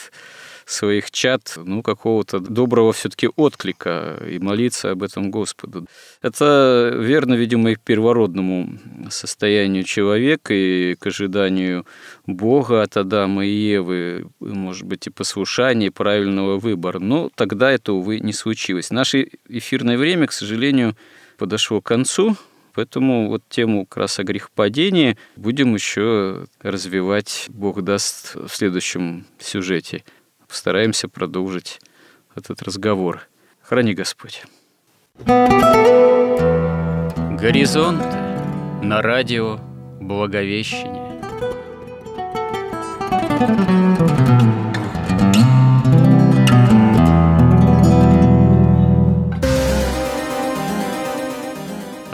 своих 0.65 1.11
чат, 1.11 1.55
ну, 1.57 1.83
какого-то 1.83 2.39
доброго 2.39 2.93
все-таки 2.93 3.29
отклика 3.37 4.17
и 4.29 4.39
молиться 4.39 4.91
об 4.91 5.03
этом 5.03 5.31
Господу. 5.31 5.87
Это 6.23 6.93
верно, 6.99 7.35
видимо, 7.35 7.73
и 7.73 7.75
к 7.75 7.81
первородному 7.81 8.79
состоянию 9.11 9.85
человека 9.85 10.55
и 10.55 10.95
к 10.95 11.07
ожиданию 11.07 11.87
Бога 12.27 12.83
от 12.83 12.97
Адама 12.97 13.45
и 13.45 13.51
Евы, 13.51 14.27
может 14.41 14.87
быть, 14.87 15.07
и 15.07 15.11
послушания, 15.11 15.89
и 15.89 15.91
правильного 15.91 16.59
выбора. 16.59 16.99
Но 16.99 17.31
тогда 17.35 17.71
это, 17.71 17.93
увы, 17.93 18.21
не 18.21 18.33
случилось. 18.33 18.91
Наше 18.91 19.29
эфирное 19.49 19.99
время, 19.99 20.27
к 20.27 20.33
сожалению, 20.33 20.97
подошло 21.43 21.81
к 21.81 21.87
концу. 21.87 22.37
Поэтому 22.73 23.29
вот 23.29 23.43
тему 23.49 23.85
как 23.85 23.97
раз 23.97 24.21
о 24.21 24.23
грехопадении 24.23 25.19
будем 25.35 25.75
еще 25.75 26.47
развивать, 26.61 27.47
Бог 27.49 27.83
даст, 27.83 28.37
в 28.37 28.49
следующем 28.49 29.27
сюжете 29.41 30.05
постараемся 30.47 31.09
продолжить 31.09 31.81
этот 32.37 32.63
разговор. 32.63 33.23
Храни 33.61 33.93
Господь. 33.93 34.45
Горизонт 37.41 38.05
на 38.85 39.03
радио 39.03 39.59
Благовещение. 40.01 41.03